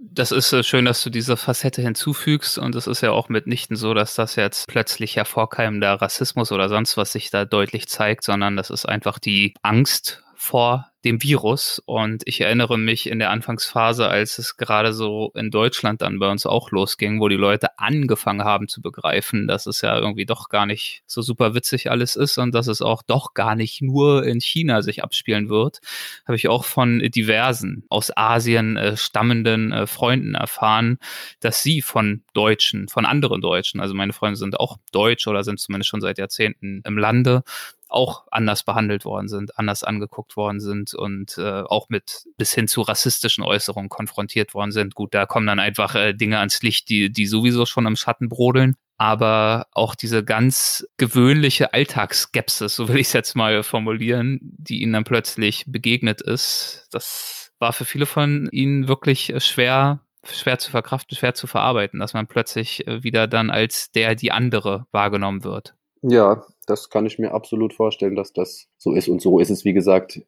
[0.00, 3.76] Das ist äh, schön, dass du diese Facette hinzufügst und es ist ja auch mitnichten
[3.76, 8.56] so, dass das jetzt plötzlich hervorkeimender Rassismus oder sonst was sich da deutlich zeigt, sondern
[8.56, 11.82] das ist einfach die Angst vor dem Virus.
[11.86, 16.30] Und ich erinnere mich in der Anfangsphase, als es gerade so in Deutschland dann bei
[16.30, 20.48] uns auch losging, wo die Leute angefangen haben zu begreifen, dass es ja irgendwie doch
[20.48, 24.24] gar nicht so super witzig alles ist und dass es auch doch gar nicht nur
[24.24, 25.80] in China sich abspielen wird,
[26.26, 30.98] habe ich auch von diversen aus Asien äh, stammenden äh, Freunden erfahren,
[31.40, 35.58] dass sie von Deutschen, von anderen Deutschen, also meine Freunde sind auch deutsch oder sind
[35.58, 37.42] zumindest schon seit Jahrzehnten im Lande,
[37.88, 42.68] auch anders behandelt worden sind, anders angeguckt worden sind und äh, auch mit bis hin
[42.68, 44.94] zu rassistischen Äußerungen konfrontiert worden sind.
[44.94, 48.28] Gut, da kommen dann einfach äh, Dinge ans Licht, die, die sowieso schon im Schatten
[48.28, 48.76] brodeln.
[49.00, 54.92] Aber auch diese ganz gewöhnliche Alltagsskepsis, so will ich es jetzt mal formulieren, die ihnen
[54.92, 61.16] dann plötzlich begegnet ist, das war für viele von ihnen wirklich schwer schwer zu verkraften,
[61.16, 65.74] schwer zu verarbeiten, dass man plötzlich äh, wieder dann als der, die andere wahrgenommen wird.
[66.02, 69.08] Ja, das kann ich mir absolut vorstellen, dass das so ist.
[69.08, 70.20] Und so ist es, wie gesagt,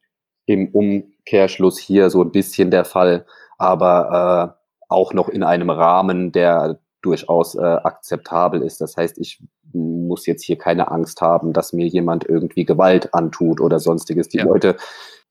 [0.46, 3.26] im Umkehrschluss hier so ein bisschen der Fall,
[3.58, 8.80] aber äh, auch noch in einem Rahmen, der durchaus äh, akzeptabel ist.
[8.80, 9.42] Das heißt, ich
[9.72, 14.28] muss jetzt hier keine Angst haben, dass mir jemand irgendwie Gewalt antut oder sonstiges.
[14.28, 14.44] Die ja.
[14.44, 14.76] Leute,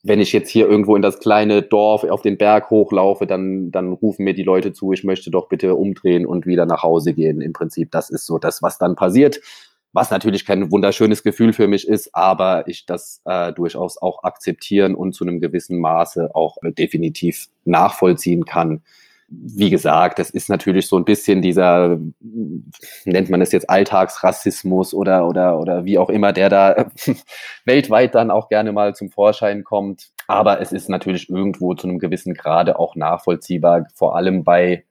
[0.02, 3.92] wenn ich jetzt hier irgendwo in das kleine Dorf auf den Berg hochlaufe, dann, dann
[3.92, 7.42] rufen mir die Leute zu, ich möchte doch bitte umdrehen und wieder nach Hause gehen.
[7.42, 9.42] Im Prinzip, das ist so das, was dann passiert
[9.92, 14.96] was natürlich kein wunderschönes Gefühl für mich ist, aber ich das äh, durchaus auch akzeptieren
[14.96, 18.84] und zu einem gewissen Maße auch äh, definitiv nachvollziehen kann.
[19.32, 22.00] Wie gesagt, das ist natürlich so ein bisschen dieser,
[23.06, 26.86] nennt man es jetzt Alltagsrassismus oder, oder, oder wie auch immer, der da
[27.66, 30.10] weltweit dann auch gerne mal zum Vorschein kommt.
[30.28, 34.86] Aber es ist natürlich irgendwo zu einem gewissen Grade auch nachvollziehbar, vor allem bei,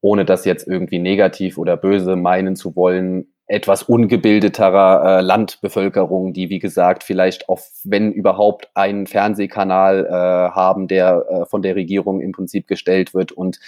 [0.00, 6.48] ohne das jetzt irgendwie negativ oder böse meinen zu wollen, etwas ungebildeterer äh, Landbevölkerung, die
[6.48, 12.20] wie gesagt vielleicht auch, wenn überhaupt, einen Fernsehkanal äh, haben, der äh, von der Regierung
[12.20, 13.60] im Prinzip gestellt wird und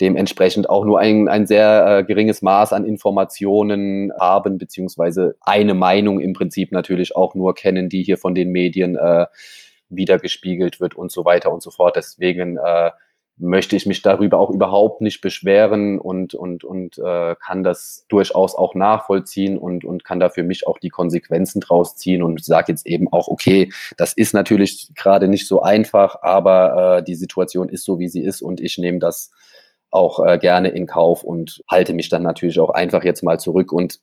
[0.00, 6.20] dementsprechend auch nur ein, ein sehr äh, geringes Maß an Informationen haben, beziehungsweise eine Meinung
[6.20, 9.26] im Prinzip natürlich auch nur kennen, die hier von den Medien äh,
[9.88, 11.96] wiedergespiegelt wird und so weiter und so fort.
[11.96, 12.90] Deswegen äh,
[13.38, 18.54] möchte ich mich darüber auch überhaupt nicht beschweren und, und, und äh, kann das durchaus
[18.54, 22.72] auch nachvollziehen und, und kann da für mich auch die Konsequenzen draus ziehen und sage
[22.72, 27.68] jetzt eben auch, okay, das ist natürlich gerade nicht so einfach, aber äh, die Situation
[27.68, 29.30] ist so, wie sie ist und ich nehme das
[29.90, 33.72] auch äh, gerne in Kauf und halte mich dann natürlich auch einfach jetzt mal zurück
[33.72, 34.00] und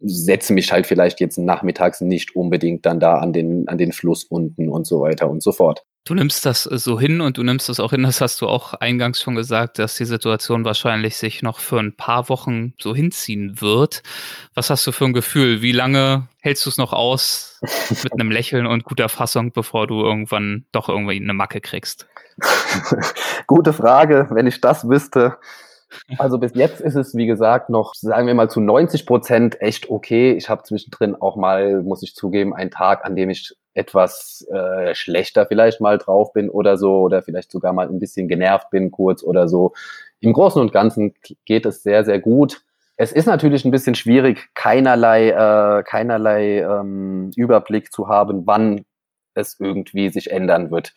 [0.00, 4.24] setze mich halt vielleicht jetzt nachmittags nicht unbedingt dann da an den, an den Fluss
[4.24, 5.84] unten und so weiter und so fort.
[6.06, 8.46] Du nimmst das äh, so hin und du nimmst das auch hin, das hast du
[8.46, 12.94] auch eingangs schon gesagt, dass die Situation wahrscheinlich sich noch für ein paar Wochen so
[12.94, 14.04] hinziehen wird.
[14.54, 15.62] Was hast du für ein Gefühl?
[15.62, 17.60] Wie lange hältst du es noch aus
[18.04, 22.06] mit einem Lächeln und guter Fassung, bevor du irgendwann doch irgendwie eine Macke kriegst?
[23.48, 24.28] Gute Frage.
[24.30, 25.38] Wenn ich das wüsste,
[26.18, 29.90] also bis jetzt ist es, wie gesagt, noch, sagen wir mal, zu 90 Prozent echt
[29.90, 30.34] okay.
[30.34, 34.94] Ich habe zwischendrin auch mal, muss ich zugeben, einen Tag, an dem ich etwas äh,
[34.94, 38.90] schlechter vielleicht mal drauf bin oder so, oder vielleicht sogar mal ein bisschen genervt bin
[38.90, 39.72] kurz oder so.
[40.20, 41.14] Im Großen und Ganzen
[41.44, 42.62] geht es sehr, sehr gut.
[42.96, 48.84] Es ist natürlich ein bisschen schwierig, keinerlei, äh, keinerlei ähm, Überblick zu haben, wann
[49.34, 50.94] es irgendwie sich ändern wird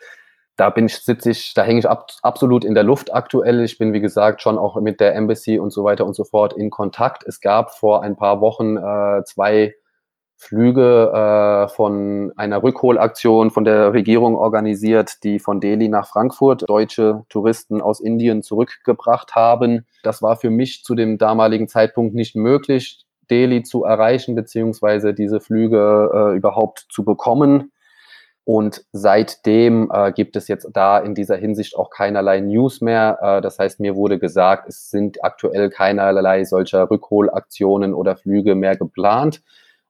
[0.60, 3.64] da bin ich, sitze ich, da hänge ich ab, absolut in der Luft aktuell.
[3.64, 6.54] Ich bin, wie gesagt, schon auch mit der Embassy und so weiter und so fort
[6.54, 7.24] in Kontakt.
[7.26, 9.76] Es gab vor ein paar Wochen äh, zwei
[10.42, 17.26] Flüge äh, von einer Rückholaktion von der Regierung organisiert, die von Delhi nach Frankfurt deutsche
[17.28, 19.86] Touristen aus Indien zurückgebracht haben.
[20.02, 25.42] Das war für mich zu dem damaligen Zeitpunkt nicht möglich, Delhi zu erreichen, beziehungsweise diese
[25.42, 27.74] Flüge äh, überhaupt zu bekommen.
[28.46, 33.20] Und seitdem äh, gibt es jetzt da in dieser Hinsicht auch keinerlei News mehr.
[33.22, 38.78] Äh, das heißt, mir wurde gesagt, es sind aktuell keinerlei solcher Rückholaktionen oder Flüge mehr
[38.78, 39.42] geplant.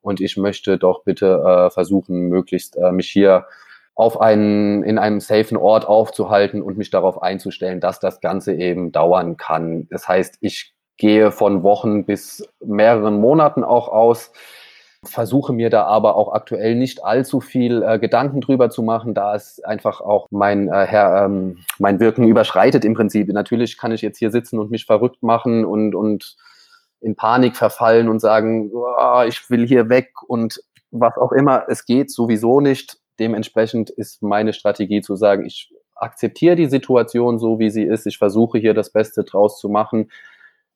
[0.01, 3.45] Und ich möchte doch bitte äh, versuchen, möglichst äh, mich hier
[3.95, 8.91] auf einen, in einem safen Ort aufzuhalten und mich darauf einzustellen, dass das Ganze eben
[8.91, 9.87] dauern kann.
[9.89, 14.31] Das heißt, ich gehe von Wochen bis mehreren Monaten auch aus
[15.03, 19.35] versuche mir da aber auch aktuell nicht allzu viel äh, Gedanken drüber zu machen, da
[19.35, 23.29] es einfach auch mein äh, Herr, ähm, mein Wirken überschreitet im Prinzip.
[23.29, 26.35] Natürlich kann ich jetzt hier sitzen und mich verrückt machen und und
[27.01, 31.65] in Panik verfallen und sagen, oh, ich will hier weg und was auch immer.
[31.67, 32.97] Es geht sowieso nicht.
[33.19, 38.07] Dementsprechend ist meine Strategie zu sagen, ich akzeptiere die Situation so, wie sie ist.
[38.07, 40.11] Ich versuche hier das Beste draus zu machen.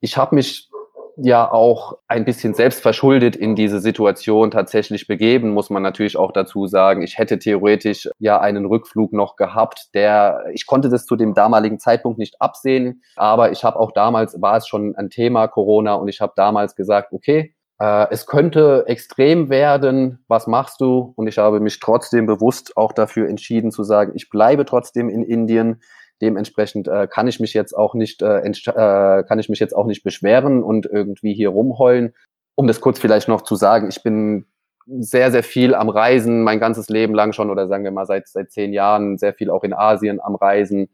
[0.02, 0.70] Ich habe mich
[1.18, 6.32] ja auch ein bisschen selbst verschuldet in diese Situation tatsächlich begeben, muss man natürlich auch
[6.32, 7.02] dazu sagen.
[7.02, 11.80] Ich hätte theoretisch ja einen Rückflug noch gehabt, der, ich konnte das zu dem damaligen
[11.80, 16.08] Zeitpunkt nicht absehen, aber ich habe auch damals, war es schon ein Thema Corona und
[16.08, 21.14] ich habe damals gesagt, okay, äh, es könnte extrem werden, was machst du?
[21.16, 25.24] Und ich habe mich trotzdem bewusst auch dafür entschieden zu sagen, ich bleibe trotzdem in
[25.24, 25.82] Indien.
[26.24, 29.86] Dementsprechend äh, kann ich mich jetzt auch nicht äh, äh, kann ich mich jetzt auch
[29.86, 32.14] nicht beschweren und irgendwie hier rumheulen.
[32.56, 34.46] Um das kurz vielleicht noch zu sagen, ich bin
[34.86, 38.28] sehr, sehr viel am Reisen, mein ganzes Leben lang schon oder sagen wir mal seit,
[38.28, 40.90] seit zehn Jahren, sehr viel auch in Asien am Reisen,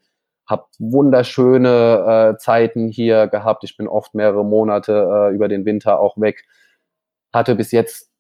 [0.48, 3.64] habe wunderschöne äh, Zeiten hier gehabt.
[3.64, 6.46] Ich bin oft mehrere Monate äh, über den Winter auch weg
[7.34, 8.12] hatte bis jetzt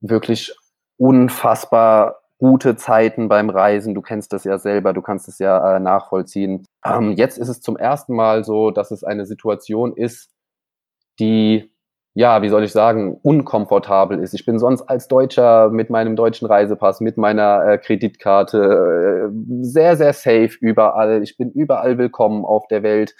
[0.00, 0.54] wirklich
[0.96, 3.94] unfassbar gute Zeiten beim Reisen.
[3.94, 6.64] Du kennst das ja selber, du kannst es ja äh, nachvollziehen.
[6.84, 10.30] Ähm, jetzt ist es zum ersten Mal so, dass es eine Situation ist,
[11.18, 11.72] die,
[12.14, 14.34] ja, wie soll ich sagen, unkomfortabel ist.
[14.34, 19.96] Ich bin sonst als Deutscher mit meinem deutschen Reisepass, mit meiner äh, Kreditkarte äh, sehr,
[19.96, 21.22] sehr safe überall.
[21.24, 23.16] Ich bin überall willkommen auf der Welt,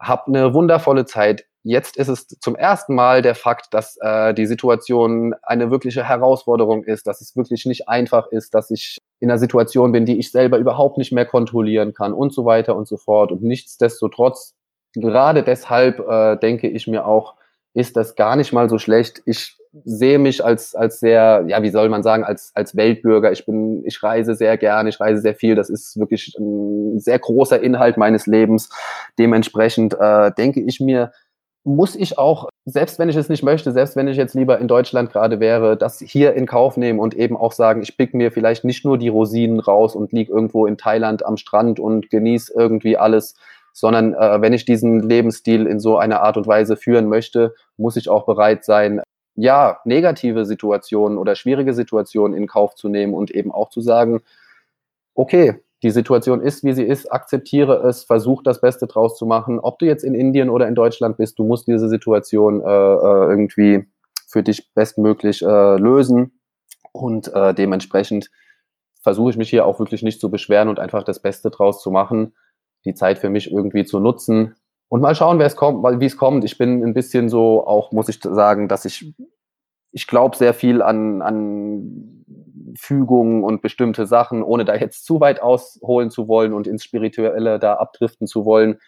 [0.00, 4.46] habe eine wundervolle Zeit Jetzt ist es zum ersten Mal der Fakt, dass äh, die
[4.46, 9.40] Situation eine wirkliche Herausforderung ist, dass es wirklich nicht einfach ist, dass ich in einer
[9.40, 12.96] Situation bin, die ich selber überhaupt nicht mehr kontrollieren kann und so weiter und so
[12.96, 13.32] fort.
[13.32, 14.54] Und nichtsdestotrotz,
[14.94, 17.34] gerade deshalb äh, denke ich mir auch,
[17.74, 19.22] ist das gar nicht mal so schlecht.
[19.26, 23.32] Ich sehe mich als, als sehr, ja, wie soll man sagen, als, als Weltbürger.
[23.32, 25.56] Ich bin, ich reise sehr gerne, ich reise sehr viel.
[25.56, 28.70] Das ist wirklich ein sehr großer Inhalt meines Lebens.
[29.18, 31.10] Dementsprechend äh, denke ich mir,
[31.66, 34.68] muss ich auch, selbst wenn ich es nicht möchte, selbst wenn ich jetzt lieber in
[34.68, 38.30] Deutschland gerade wäre, das hier in Kauf nehmen und eben auch sagen, ich pick mir
[38.30, 42.52] vielleicht nicht nur die Rosinen raus und lieg irgendwo in Thailand am Strand und genieße
[42.54, 43.34] irgendwie alles,
[43.72, 47.96] sondern äh, wenn ich diesen Lebensstil in so einer Art und Weise führen möchte, muss
[47.96, 49.02] ich auch bereit sein,
[49.34, 54.22] ja, negative Situationen oder schwierige Situationen in Kauf zu nehmen und eben auch zu sagen,
[55.16, 59.60] okay, die Situation ist, wie sie ist, akzeptiere es, versuch das Beste draus zu machen.
[59.60, 63.30] Ob du jetzt in Indien oder in Deutschland bist, du musst diese Situation äh, äh,
[63.30, 63.86] irgendwie
[64.26, 66.40] für dich bestmöglich äh, lösen.
[66.90, 68.32] Und äh, dementsprechend
[69.00, 71.92] versuche ich mich hier auch wirklich nicht zu beschweren und einfach das Beste draus zu
[71.92, 72.34] machen,
[72.84, 74.56] die Zeit für mich irgendwie zu nutzen.
[74.88, 76.44] Und mal schauen, wer es kommt, wie es kommt.
[76.44, 79.14] Ich bin ein bisschen so, auch muss ich sagen, dass ich,
[79.92, 82.24] ich glaube sehr viel an, an
[82.76, 87.58] Fügungen und bestimmte Sachen, ohne da jetzt zu weit ausholen zu wollen und ins Spirituelle
[87.58, 88.78] da abdriften zu wollen.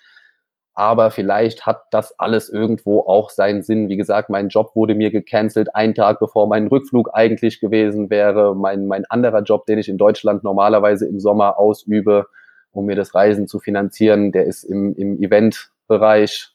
[0.78, 3.88] Aber vielleicht hat das alles irgendwo auch seinen Sinn.
[3.88, 8.54] Wie gesagt, mein Job wurde mir gecancelt, einen Tag bevor mein Rückflug eigentlich gewesen wäre.
[8.54, 12.28] Mein, mein anderer Job, den ich in Deutschland normalerweise im Sommer ausübe,
[12.70, 16.50] um mir das Reisen zu finanzieren, der ist im, im Eventbereich.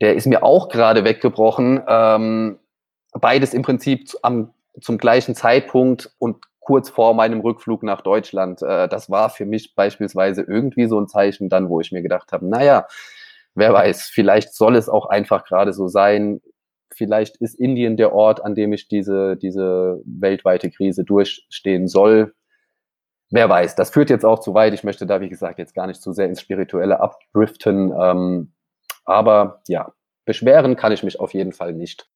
[0.00, 1.82] Der ist mir auch gerade weggebrochen.
[1.86, 2.58] Ähm,
[3.12, 8.60] beides im Prinzip am, zum gleichen Zeitpunkt und kurz vor meinem Rückflug nach Deutschland.
[8.60, 12.32] Äh, das war für mich beispielsweise irgendwie so ein Zeichen dann, wo ich mir gedacht
[12.32, 12.88] habe, naja,
[13.54, 16.40] wer weiß, vielleicht soll es auch einfach gerade so sein.
[16.92, 22.34] Vielleicht ist Indien der Ort, an dem ich diese, diese weltweite Krise durchstehen soll.
[23.30, 24.74] Wer weiß, das führt jetzt auch zu weit.
[24.74, 27.92] Ich möchte da, wie gesagt, jetzt gar nicht zu sehr ins Spirituelle abdriften.
[27.96, 28.52] Ähm,
[29.04, 29.92] aber ja,
[30.24, 32.08] beschweren kann ich mich auf jeden Fall nicht.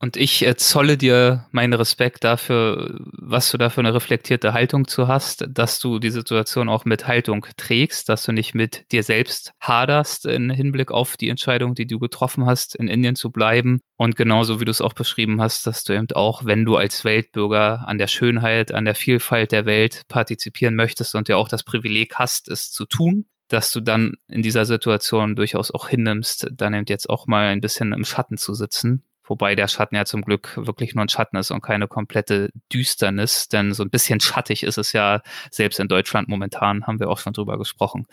[0.00, 4.86] Und ich äh, zolle dir meinen Respekt dafür, was du da für eine reflektierte Haltung
[4.88, 9.02] zu hast, dass du die Situation auch mit Haltung trägst, dass du nicht mit dir
[9.02, 13.80] selbst haderst in Hinblick auf die Entscheidung, die du getroffen hast, in Indien zu bleiben.
[13.96, 17.04] Und genauso wie du es auch beschrieben hast, dass du eben auch, wenn du als
[17.04, 21.62] Weltbürger an der Schönheit, an der Vielfalt der Welt partizipieren möchtest und ja auch das
[21.62, 26.74] Privileg hast, es zu tun, dass du dann in dieser Situation durchaus auch hinnimmst, dann
[26.74, 30.22] eben jetzt auch mal ein bisschen im Schatten zu sitzen Wobei der Schatten ja zum
[30.22, 34.62] Glück wirklich nur ein Schatten ist und keine komplette Düsternis, denn so ein bisschen schattig
[34.62, 38.06] ist es ja selbst in Deutschland momentan, haben wir auch schon drüber gesprochen.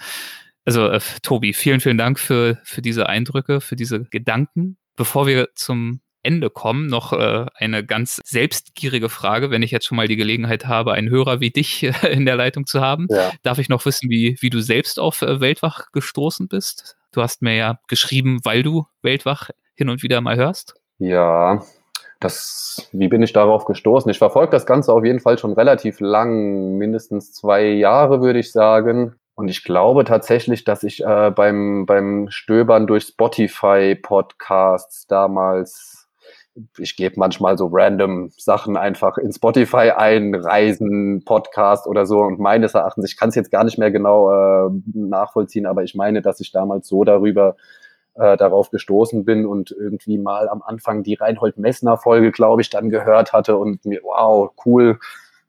[0.66, 4.78] Also äh, Tobi, vielen, vielen Dank für, für diese Eindrücke, für diese Gedanken.
[4.96, 9.96] Bevor wir zum Ende kommen, noch äh, eine ganz selbstgierige Frage, wenn ich jetzt schon
[9.96, 13.08] mal die Gelegenheit habe, einen Hörer wie dich äh, in der Leitung zu haben.
[13.10, 13.32] Ja.
[13.44, 16.96] Darf ich noch wissen, wie, wie du selbst auf äh, Weltwach gestoßen bist?
[17.12, 20.76] Du hast mir ja geschrieben, weil du Weltwach hin und wieder mal hörst.
[21.02, 21.62] Ja,
[22.20, 24.12] das, wie bin ich darauf gestoßen?
[24.12, 28.52] Ich verfolge das Ganze auf jeden Fall schon relativ lang, mindestens zwei Jahre, würde ich
[28.52, 29.16] sagen.
[29.34, 35.98] Und ich glaube tatsächlich, dass ich äh, beim, beim Stöbern durch Spotify-Podcasts damals
[36.78, 42.20] ich gebe manchmal so random Sachen einfach in Spotify ein, Reisen, Podcast oder so.
[42.20, 45.96] Und meines Erachtens, ich kann es jetzt gar nicht mehr genau äh, nachvollziehen, aber ich
[45.96, 47.56] meine, dass ich damals so darüber
[48.16, 52.70] äh, darauf gestoßen bin und irgendwie mal am Anfang die Reinhold Messner Folge, glaube ich,
[52.70, 55.00] dann gehört hatte und mir, wow, cool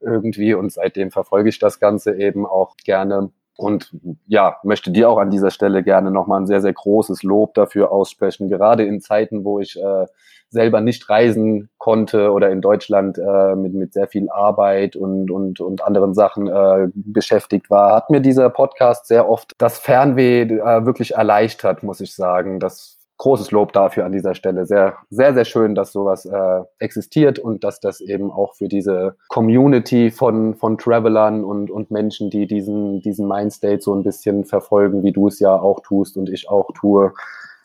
[0.00, 0.54] irgendwie.
[0.54, 3.30] Und seitdem verfolge ich das Ganze eben auch gerne.
[3.56, 3.94] Und
[4.26, 7.92] ja, möchte dir auch an dieser Stelle gerne nochmal ein sehr, sehr großes Lob dafür
[7.92, 10.06] aussprechen, gerade in Zeiten, wo ich äh,
[10.52, 15.60] selber nicht reisen konnte oder in Deutschland äh, mit, mit sehr viel Arbeit und, und,
[15.60, 20.86] und anderen Sachen äh, beschäftigt war, hat mir dieser Podcast sehr oft das Fernweh äh,
[20.86, 22.60] wirklich erleichtert, muss ich sagen.
[22.60, 24.66] Das großes Lob dafür an dieser Stelle.
[24.66, 29.14] Sehr, sehr, sehr schön, dass sowas äh, existiert und dass das eben auch für diese
[29.28, 35.04] Community von, von Travelern und, und Menschen, die diesen, diesen Mindstate so ein bisschen verfolgen,
[35.04, 37.12] wie du es ja auch tust und ich auch tue,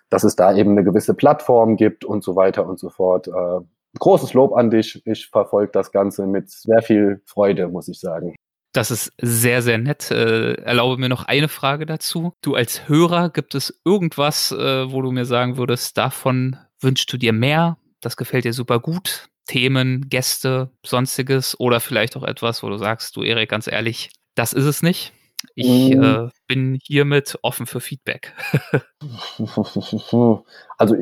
[0.09, 3.27] dass es da eben eine gewisse Plattform gibt und so weiter und so fort.
[3.27, 3.59] Äh,
[3.99, 5.01] großes Lob an dich.
[5.05, 8.35] Ich verfolge das Ganze mit sehr viel Freude, muss ich sagen.
[8.73, 10.11] Das ist sehr, sehr nett.
[10.11, 12.33] Äh, erlaube mir noch eine Frage dazu.
[12.41, 17.17] Du als Hörer, gibt es irgendwas, äh, wo du mir sagen würdest, davon wünschst du
[17.17, 17.77] dir mehr?
[18.01, 19.29] Das gefällt dir super gut?
[19.47, 24.53] Themen, Gäste, sonstiges oder vielleicht auch etwas, wo du sagst, du Erik, ganz ehrlich, das
[24.53, 25.13] ist es nicht?
[25.55, 26.03] Ich mm.
[26.03, 28.33] äh, bin hiermit offen für Feedback.
[30.77, 30.95] also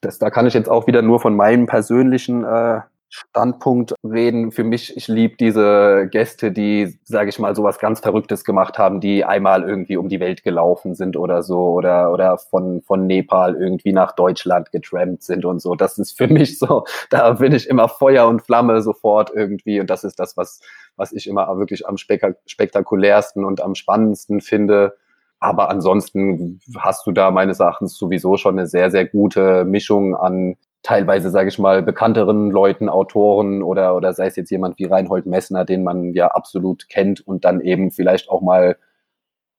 [0.00, 2.80] das, da kann ich jetzt auch wieder nur von meinem persönlichen äh,
[3.10, 4.52] Standpunkt reden.
[4.52, 9.00] Für mich, ich liebe diese Gäste, die, sage ich mal, sowas ganz Verrücktes gemacht haben,
[9.00, 13.56] die einmal irgendwie um die Welt gelaufen sind oder so oder oder von von Nepal
[13.56, 15.74] irgendwie nach Deutschland getrampt sind und so.
[15.74, 19.90] Das ist für mich so, da bin ich immer Feuer und Flamme sofort irgendwie und
[19.90, 20.60] das ist das, was
[20.96, 24.96] was ich immer wirklich am spektakulärsten und am spannendsten finde.
[25.40, 30.56] Aber ansonsten hast du da meines Erachtens sowieso schon eine sehr, sehr gute Mischung an
[30.82, 35.26] teilweise, sage ich mal, bekannteren Leuten, Autoren oder, oder sei es jetzt jemand wie Reinhold
[35.26, 38.76] Messner, den man ja absolut kennt und dann eben vielleicht auch mal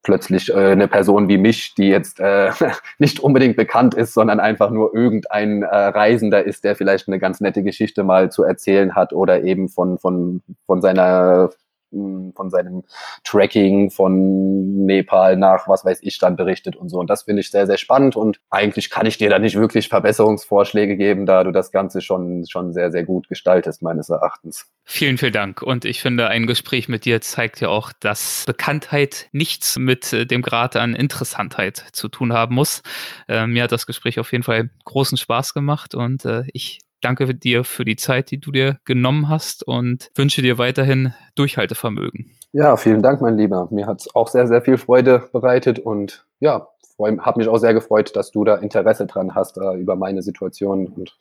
[0.03, 2.51] plötzlich äh, eine Person wie mich, die jetzt äh,
[2.99, 7.39] nicht unbedingt bekannt ist, sondern einfach nur irgendein äh, Reisender ist, der vielleicht eine ganz
[7.39, 11.51] nette Geschichte mal zu erzählen hat oder eben von, von, von seiner
[11.91, 12.83] von seinem
[13.23, 16.99] Tracking von Nepal nach was weiß ich dann berichtet und so.
[16.99, 19.89] Und das finde ich sehr, sehr spannend und eigentlich kann ich dir da nicht wirklich
[19.89, 24.71] Verbesserungsvorschläge geben, da du das Ganze schon, schon sehr, sehr gut gestaltest, meines Erachtens.
[24.83, 25.61] Vielen, vielen Dank.
[25.61, 30.25] Und ich finde, ein Gespräch mit dir zeigt ja auch, dass Bekanntheit nichts mit äh,
[30.25, 32.81] dem Grad an Interessantheit zu tun haben muss.
[33.27, 37.33] Äh, mir hat das Gespräch auf jeden Fall großen Spaß gemacht und äh, ich danke
[37.35, 42.31] dir für die Zeit, die du dir genommen hast und wünsche dir weiterhin Durchhaltevermögen.
[42.53, 43.67] Ja, vielen Dank, mein Lieber.
[43.71, 46.67] Mir hat es auch sehr, sehr viel Freude bereitet und ja,
[46.99, 50.87] habe mich auch sehr gefreut, dass du da Interesse dran hast, uh, über meine Situation
[50.87, 51.17] und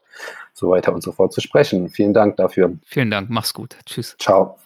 [0.52, 1.88] so weiter und so fort zu sprechen.
[1.88, 2.72] Vielen Dank dafür.
[2.84, 3.76] Vielen Dank, mach's gut.
[3.86, 4.16] Tschüss.
[4.18, 4.58] Ciao.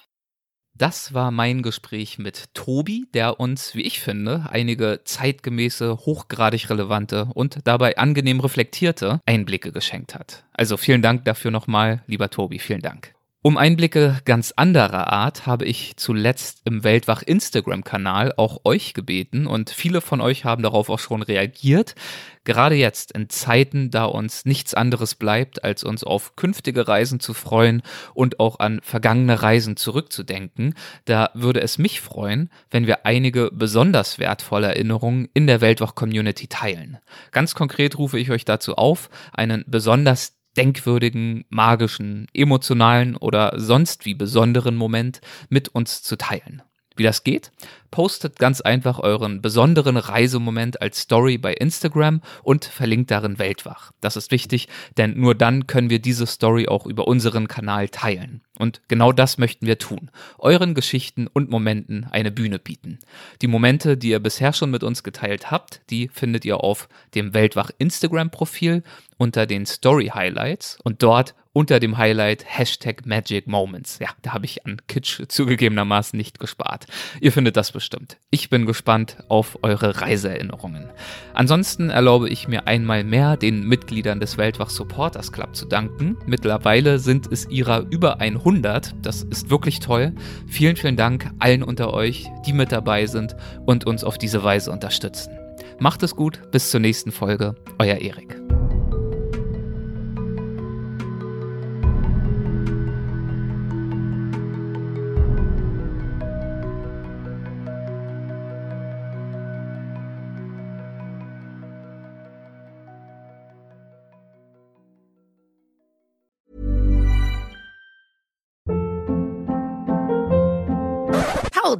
[0.76, 7.28] Das war mein Gespräch mit Tobi, der uns, wie ich finde, einige zeitgemäße, hochgradig relevante
[7.32, 10.44] und dabei angenehm reflektierte Einblicke geschenkt hat.
[10.52, 13.14] Also vielen Dank dafür nochmal, lieber Tobi, vielen Dank.
[13.46, 19.68] Um Einblicke ganz anderer Art habe ich zuletzt im Weltwach Instagram-Kanal auch euch gebeten und
[19.68, 21.94] viele von euch haben darauf auch schon reagiert.
[22.44, 27.34] Gerade jetzt in Zeiten, da uns nichts anderes bleibt, als uns auf künftige Reisen zu
[27.34, 27.82] freuen
[28.14, 30.72] und auch an vergangene Reisen zurückzudenken,
[31.04, 36.96] da würde es mich freuen, wenn wir einige besonders wertvolle Erinnerungen in der Weltwach-Community teilen.
[37.30, 44.14] Ganz konkret rufe ich euch dazu auf, einen besonders denkwürdigen, magischen, emotionalen oder sonst wie
[44.14, 46.62] besonderen Moment mit uns zu teilen.
[46.96, 47.50] Wie das geht?
[47.94, 53.92] Postet ganz einfach euren besonderen Reisemoment als Story bei Instagram und verlinkt darin Weltwach.
[54.00, 54.66] Das ist wichtig,
[54.96, 58.40] denn nur dann können wir diese Story auch über unseren Kanal teilen.
[58.58, 60.10] Und genau das möchten wir tun.
[60.38, 62.98] Euren Geschichten und Momenten eine Bühne bieten.
[63.42, 67.32] Die Momente, die ihr bisher schon mit uns geteilt habt, die findet ihr auf dem
[67.32, 68.82] Weltwach Instagram-Profil
[69.18, 73.98] unter den Story Highlights und dort unter dem Highlight Hashtag Magic Moments.
[74.00, 76.86] Ja, da habe ich an Kitsch zugegebenermaßen nicht gespart.
[77.20, 77.83] Ihr findet das bestimmt.
[78.30, 80.90] Ich bin gespannt auf eure Reiseerinnerungen.
[81.34, 86.16] Ansonsten erlaube ich mir einmal mehr den Mitgliedern des Weltwach Supporters Club zu danken.
[86.26, 88.94] Mittlerweile sind es ihrer über 100.
[89.02, 90.14] Das ist wirklich toll.
[90.46, 94.70] Vielen, vielen Dank allen unter euch, die mit dabei sind und uns auf diese Weise
[94.70, 95.32] unterstützen.
[95.78, 97.54] Macht es gut, bis zur nächsten Folge.
[97.78, 98.40] Euer Erik.